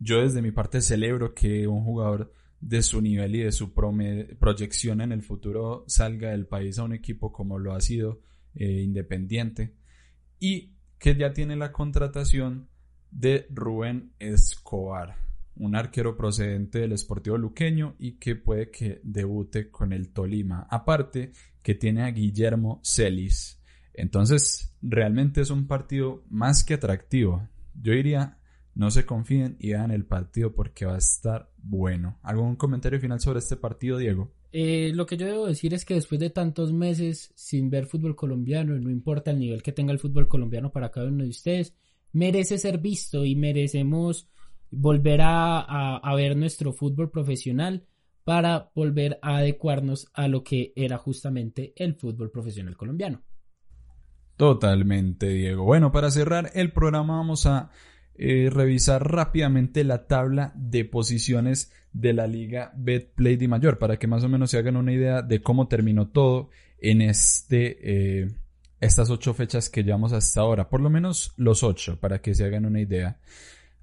Yo 0.00 0.20
desde 0.20 0.42
mi 0.42 0.50
parte 0.50 0.80
celebro 0.80 1.34
que 1.34 1.68
un 1.68 1.84
jugador 1.84 2.32
de 2.60 2.82
su 2.82 3.00
nivel 3.00 3.36
y 3.36 3.40
de 3.40 3.52
su 3.52 3.72
proyección 3.72 5.00
en 5.00 5.12
el 5.12 5.22
futuro 5.22 5.84
salga 5.86 6.30
del 6.30 6.46
país 6.46 6.78
a 6.78 6.84
un 6.84 6.94
equipo 6.94 7.30
como 7.30 7.58
lo 7.58 7.74
ha 7.74 7.80
sido 7.80 8.20
eh, 8.54 8.80
Independiente. 8.82 9.74
Y 10.40 10.74
que 10.98 11.14
ya 11.14 11.32
tiene 11.32 11.54
la 11.56 11.70
contratación 11.70 12.68
de 13.10 13.46
Rubén 13.50 14.12
Escobar, 14.18 15.23
un 15.56 15.76
arquero 15.76 16.16
procedente 16.16 16.80
del 16.80 16.92
Esportivo 16.92 17.38
Luqueño 17.38 17.94
y 17.98 18.12
que 18.18 18.36
puede 18.36 18.70
que 18.70 19.00
debute 19.04 19.70
con 19.70 19.92
el 19.92 20.10
Tolima. 20.12 20.66
Aparte, 20.70 21.32
que 21.62 21.74
tiene 21.74 22.02
a 22.02 22.10
Guillermo 22.10 22.80
Celis. 22.82 23.60
Entonces, 23.94 24.74
realmente 24.82 25.40
es 25.40 25.50
un 25.50 25.66
partido 25.66 26.24
más 26.28 26.64
que 26.64 26.74
atractivo. 26.74 27.48
Yo 27.80 27.92
diría, 27.92 28.38
no 28.74 28.90
se 28.90 29.06
confíen 29.06 29.56
y 29.60 29.70
vean 29.70 29.92
el 29.92 30.04
partido 30.04 30.52
porque 30.52 30.84
va 30.84 30.96
a 30.96 30.98
estar 30.98 31.50
bueno. 31.56 32.18
¿Algún 32.22 32.56
comentario 32.56 33.00
final 33.00 33.20
sobre 33.20 33.38
este 33.38 33.56
partido, 33.56 33.98
Diego? 33.98 34.32
Eh, 34.52 34.92
lo 34.94 35.06
que 35.06 35.16
yo 35.16 35.26
debo 35.26 35.46
decir 35.46 35.74
es 35.74 35.84
que 35.84 35.94
después 35.94 36.20
de 36.20 36.30
tantos 36.30 36.72
meses 36.72 37.32
sin 37.34 37.70
ver 37.70 37.86
fútbol 37.86 38.14
colombiano, 38.14 38.78
no 38.78 38.90
importa 38.90 39.30
el 39.30 39.38
nivel 39.38 39.62
que 39.62 39.72
tenga 39.72 39.92
el 39.92 39.98
fútbol 39.98 40.28
colombiano 40.28 40.70
para 40.70 40.90
cada 40.90 41.08
uno 41.08 41.24
de 41.24 41.30
ustedes, 41.30 41.74
merece 42.12 42.58
ser 42.58 42.78
visto 42.78 43.24
y 43.24 43.34
merecemos 43.34 44.28
volver 44.74 45.20
a, 45.22 45.96
a 45.96 46.14
ver 46.14 46.36
nuestro 46.36 46.72
fútbol 46.72 47.10
profesional 47.10 47.86
para 48.24 48.70
volver 48.74 49.18
a 49.22 49.36
adecuarnos 49.36 50.10
a 50.14 50.28
lo 50.28 50.42
que 50.42 50.72
era 50.76 50.96
justamente 50.98 51.72
el 51.76 51.94
fútbol 51.94 52.30
profesional 52.30 52.76
colombiano. 52.76 53.22
Totalmente, 54.36 55.28
Diego. 55.28 55.64
Bueno, 55.64 55.92
para 55.92 56.10
cerrar 56.10 56.50
el 56.54 56.72
programa 56.72 57.18
vamos 57.18 57.46
a 57.46 57.70
eh, 58.16 58.48
revisar 58.50 59.10
rápidamente 59.10 59.84
la 59.84 60.06
tabla 60.06 60.52
de 60.56 60.84
posiciones 60.84 61.72
de 61.92 62.12
la 62.12 62.26
liga 62.26 62.72
Betplay 62.76 63.36
de 63.36 63.48
Mayor 63.48 63.78
para 63.78 63.98
que 63.98 64.06
más 64.06 64.24
o 64.24 64.28
menos 64.28 64.50
se 64.50 64.58
hagan 64.58 64.76
una 64.76 64.92
idea 64.92 65.22
de 65.22 65.42
cómo 65.42 65.68
terminó 65.68 66.08
todo 66.08 66.50
en 66.78 67.02
este 67.02 68.22
eh, 68.22 68.30
estas 68.80 69.10
ocho 69.10 69.34
fechas 69.34 69.70
que 69.70 69.82
llevamos 69.82 70.12
hasta 70.12 70.40
ahora, 70.40 70.68
por 70.68 70.80
lo 70.80 70.90
menos 70.90 71.32
los 71.36 71.62
ocho 71.62 71.98
para 71.98 72.20
que 72.20 72.34
se 72.34 72.44
hagan 72.44 72.66
una 72.66 72.80
idea. 72.80 73.20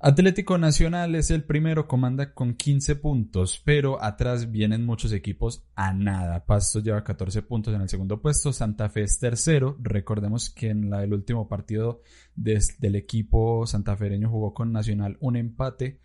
Atlético 0.04 0.58
Nacional 0.58 1.14
es 1.14 1.30
el 1.30 1.44
primero, 1.44 1.88
comanda 1.88 2.34
con 2.34 2.56
15 2.56 2.96
puntos, 2.96 3.62
pero 3.64 4.04
atrás 4.04 4.50
vienen 4.50 4.84
muchos 4.84 5.14
equipos 5.14 5.64
a 5.76 5.94
nada. 5.94 6.44
Pasto 6.44 6.80
lleva 6.80 7.04
14 7.04 7.44
puntos 7.44 7.76
en 7.76 7.82
el 7.82 7.88
segundo 7.90 8.20
puesto, 8.20 8.52
Santa 8.52 8.90
Fe 8.90 9.04
es 9.04 9.20
tercero. 9.20 9.78
Recordemos 9.80 10.50
que 10.50 10.72
en 10.72 10.90
la 10.90 11.02
del 11.02 11.14
último 11.14 11.48
partido 11.48 12.02
del 12.34 12.96
equipo 12.96 13.68
santafereño 13.68 14.28
jugó 14.28 14.56
con 14.56 14.72
Nacional 14.72 15.18
un 15.20 15.36
empate. 15.36 16.00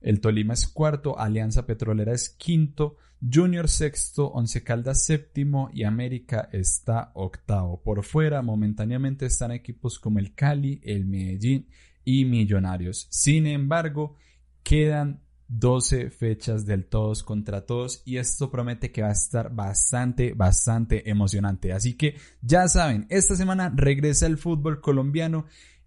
El 0.00 0.22
Tolima 0.22 0.54
es 0.54 0.66
cuarto, 0.66 1.18
Alianza 1.18 1.66
Petrolera 1.66 2.14
es 2.14 2.30
quinto, 2.30 2.96
Junior 3.20 3.68
sexto, 3.68 4.28
Once 4.28 4.64
Caldas 4.64 5.04
séptimo 5.04 5.68
y 5.74 5.84
América 5.84 6.48
está 6.52 7.12
octavo. 7.12 7.82
Por 7.82 8.02
fuera, 8.02 8.40
momentáneamente 8.40 9.26
están 9.26 9.52
equipos 9.52 9.98
como 9.98 10.20
el 10.20 10.34
Cali, 10.34 10.80
el 10.82 11.04
Medellín 11.04 11.68
y 12.04 12.24
Millonarios. 12.24 13.06
Sin 13.10 13.46
embargo, 13.46 14.16
quedan 14.62 15.22
12 15.48 16.10
fechas 16.10 16.64
del 16.64 16.86
todos 16.86 17.22
contra 17.22 17.66
todos 17.66 18.02
y 18.06 18.16
esto 18.16 18.50
promete 18.50 18.90
que 18.90 19.02
va 19.02 19.08
a 19.08 19.12
estar 19.12 19.54
bastante, 19.54 20.32
bastante 20.32 21.10
emocionante. 21.10 21.72
Así 21.72 21.94
que 21.94 22.16
ya 22.40 22.68
saben, 22.68 23.06
esta 23.10 23.36
semana 23.36 23.70
regresa 23.74 24.26
el 24.26 24.38
fútbol 24.38 24.80
colombiano 24.80 25.44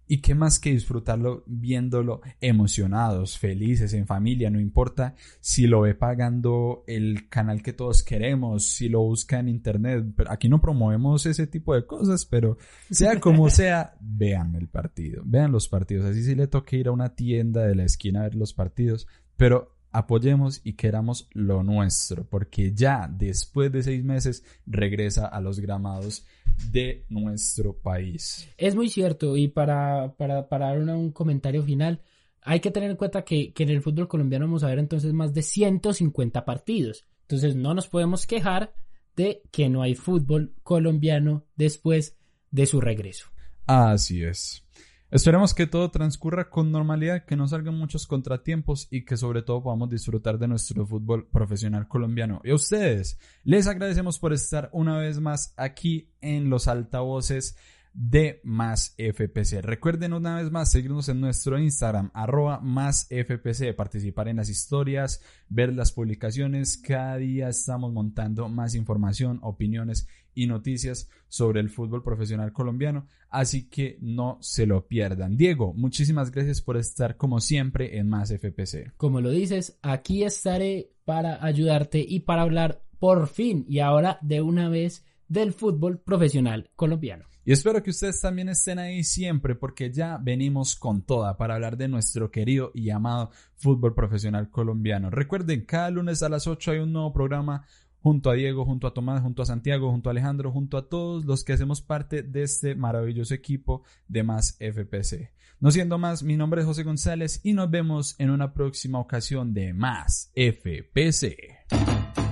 y 0.08 0.20
qué 0.20 0.34
más 0.34 0.58
que 0.58 0.70
disfrutarlo 0.70 1.42
viéndolo 1.46 2.20
emocionados, 2.40 3.38
felices, 3.38 3.92
en 3.92 4.06
familia, 4.06 4.50
no 4.50 4.60
importa 4.60 5.14
si 5.40 5.66
lo 5.66 5.82
ve 5.82 5.94
pagando 5.94 6.84
el 6.86 7.28
canal 7.28 7.62
que 7.62 7.72
todos 7.72 8.02
queremos, 8.02 8.68
si 8.68 8.88
lo 8.88 9.00
busca 9.00 9.38
en 9.38 9.48
internet. 9.48 10.04
Pero 10.16 10.30
aquí 10.30 10.48
no 10.48 10.60
promovemos 10.60 11.26
ese 11.26 11.46
tipo 11.46 11.74
de 11.74 11.86
cosas, 11.86 12.24
pero 12.24 12.56
sea 12.90 13.18
como 13.20 13.50
sea, 13.50 13.96
vean 14.00 14.54
el 14.54 14.68
partido, 14.68 15.22
vean 15.24 15.52
los 15.52 15.68
partidos. 15.68 16.06
Así 16.06 16.22
si 16.22 16.34
le 16.34 16.46
toca 16.46 16.76
ir 16.76 16.88
a 16.88 16.92
una 16.92 17.14
tienda 17.14 17.66
de 17.66 17.74
la 17.74 17.84
esquina 17.84 18.20
a 18.20 18.24
ver 18.24 18.34
los 18.36 18.54
partidos, 18.54 19.06
pero 19.36 19.76
apoyemos 19.92 20.60
y 20.62 20.74
queramos 20.74 21.28
lo 21.32 21.62
nuestro, 21.62 22.24
porque 22.28 22.74
ya 22.74 23.08
después 23.10 23.72
de 23.72 23.82
seis 23.82 24.04
meses 24.04 24.44
regresa 24.66 25.26
a 25.26 25.40
los 25.40 25.58
gramados 25.58 26.26
de 26.70 27.04
nuestro 27.08 27.74
país. 27.74 28.48
Es 28.56 28.74
muy 28.74 28.88
cierto 28.88 29.36
y 29.36 29.48
para, 29.48 30.14
para, 30.16 30.48
para 30.48 30.68
dar 30.68 30.78
un 30.78 31.12
comentario 31.12 31.62
final, 31.62 32.02
hay 32.42 32.60
que 32.60 32.70
tener 32.70 32.90
en 32.90 32.96
cuenta 32.96 33.24
que, 33.24 33.52
que, 33.52 33.64
en 33.64 33.70
el 33.70 33.82
fútbol 33.82 34.08
colombiano 34.08 34.46
vamos 34.46 34.64
a 34.64 34.68
ver 34.68 34.78
entonces 34.78 35.12
más 35.12 35.34
de 35.34 35.42
150 35.42 36.44
partidos. 36.44 37.04
Entonces 37.22 37.56
no 37.56 37.74
nos 37.74 37.88
podemos 37.88 38.26
quejar 38.26 38.72
de 39.16 39.42
que 39.50 39.68
no 39.68 39.82
hay 39.82 39.94
fútbol 39.94 40.54
colombiano 40.62 41.44
después 41.56 42.16
de 42.50 42.66
su 42.66 42.80
regreso. 42.80 43.26
Así 43.66 44.22
es. 44.22 44.65
Esperemos 45.08 45.54
que 45.54 45.68
todo 45.68 45.92
transcurra 45.92 46.50
con 46.50 46.72
normalidad, 46.72 47.24
que 47.24 47.36
no 47.36 47.46
salgan 47.46 47.78
muchos 47.78 48.08
contratiempos 48.08 48.88
y 48.90 49.04
que 49.04 49.16
sobre 49.16 49.42
todo 49.42 49.62
podamos 49.62 49.88
disfrutar 49.88 50.36
de 50.36 50.48
nuestro 50.48 50.84
fútbol 50.84 51.28
profesional 51.28 51.86
colombiano. 51.86 52.40
Y 52.42 52.50
a 52.50 52.56
ustedes, 52.56 53.18
les 53.44 53.68
agradecemos 53.68 54.18
por 54.18 54.32
estar 54.32 54.68
una 54.72 54.98
vez 54.98 55.20
más 55.20 55.54
aquí 55.56 56.10
en 56.20 56.50
los 56.50 56.66
altavoces 56.66 57.56
de 57.96 58.40
Más 58.44 58.94
FPC. 58.98 59.62
Recuerden 59.62 60.12
una 60.12 60.36
vez 60.36 60.50
más 60.50 60.70
seguirnos 60.70 61.08
en 61.08 61.20
nuestro 61.20 61.58
Instagram, 61.58 62.10
arroba 62.12 62.60
más 62.60 63.06
FPC, 63.08 63.74
participar 63.74 64.28
en 64.28 64.36
las 64.36 64.50
historias, 64.50 65.22
ver 65.48 65.72
las 65.72 65.92
publicaciones. 65.92 66.76
Cada 66.76 67.16
día 67.16 67.48
estamos 67.48 67.92
montando 67.92 68.48
más 68.48 68.74
información, 68.74 69.38
opiniones 69.42 70.08
y 70.36 70.46
noticias 70.46 71.10
sobre 71.26 71.58
el 71.58 71.70
fútbol 71.70 72.04
profesional 72.04 72.52
colombiano, 72.52 73.08
así 73.30 73.68
que 73.68 73.98
no 74.00 74.38
se 74.40 74.66
lo 74.66 74.86
pierdan. 74.86 75.36
Diego, 75.36 75.74
muchísimas 75.74 76.30
gracias 76.30 76.62
por 76.62 76.76
estar 76.76 77.16
como 77.16 77.40
siempre 77.40 77.98
en 77.98 78.08
Más 78.08 78.30
FPC. 78.30 78.92
Como 78.96 79.20
lo 79.20 79.30
dices, 79.30 79.78
aquí 79.82 80.22
estaré 80.22 80.92
para 81.04 81.44
ayudarte 81.44 82.04
y 82.06 82.20
para 82.20 82.42
hablar 82.42 82.82
por 83.00 83.26
fin 83.26 83.64
y 83.68 83.80
ahora 83.80 84.18
de 84.22 84.42
una 84.42 84.68
vez 84.68 85.04
del 85.26 85.52
fútbol 85.52 85.98
profesional 85.98 86.70
colombiano. 86.76 87.24
Y 87.44 87.52
espero 87.52 87.80
que 87.80 87.90
ustedes 87.90 88.20
también 88.20 88.48
estén 88.48 88.80
ahí 88.80 89.04
siempre 89.04 89.54
porque 89.54 89.92
ya 89.92 90.18
venimos 90.20 90.74
con 90.74 91.02
toda 91.02 91.36
para 91.36 91.54
hablar 91.54 91.76
de 91.76 91.86
nuestro 91.86 92.28
querido 92.28 92.72
y 92.74 92.90
amado 92.90 93.30
fútbol 93.54 93.94
profesional 93.94 94.50
colombiano. 94.50 95.10
Recuerden, 95.10 95.64
cada 95.64 95.90
lunes 95.90 96.24
a 96.24 96.28
las 96.28 96.48
8 96.48 96.72
hay 96.72 96.78
un 96.80 96.92
nuevo 96.92 97.12
programa 97.12 97.64
junto 98.06 98.30
a 98.30 98.34
Diego, 98.34 98.64
junto 98.64 98.86
a 98.86 98.94
Tomás, 98.94 99.20
junto 99.20 99.42
a 99.42 99.46
Santiago, 99.46 99.90
junto 99.90 100.08
a 100.08 100.12
Alejandro, 100.12 100.52
junto 100.52 100.78
a 100.78 100.88
todos 100.88 101.24
los 101.24 101.42
que 101.42 101.54
hacemos 101.54 101.82
parte 101.82 102.22
de 102.22 102.44
este 102.44 102.76
maravilloso 102.76 103.34
equipo 103.34 103.82
de 104.06 104.22
Más 104.22 104.56
FPC. 104.60 105.32
No 105.58 105.72
siendo 105.72 105.98
más, 105.98 106.22
mi 106.22 106.36
nombre 106.36 106.60
es 106.60 106.68
José 106.68 106.84
González 106.84 107.40
y 107.42 107.52
nos 107.52 107.68
vemos 107.68 108.14
en 108.20 108.30
una 108.30 108.54
próxima 108.54 109.00
ocasión 109.00 109.54
de 109.54 109.74
Más 109.74 110.30
FPC. 110.36 111.36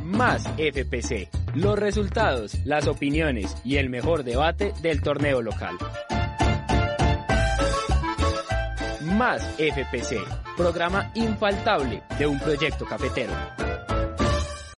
Más 0.05 0.47
FPC. 0.47 1.29
Los 1.57 1.77
resultados, 1.77 2.65
las 2.65 2.87
opiniones 2.87 3.57
y 3.65 3.79
el 3.79 3.91
mejor 3.91 4.23
debate 4.23 4.75
del 4.81 5.03
torneo 5.03 5.43
local. 5.43 5.75
Más 9.17 9.43
FPC. 9.59 10.19
Programa 10.57 11.11
infaltable 11.17 12.05
de 12.17 12.29
un 12.29 12.39
proyecto 12.39 12.85
cafetero. 12.87 13.33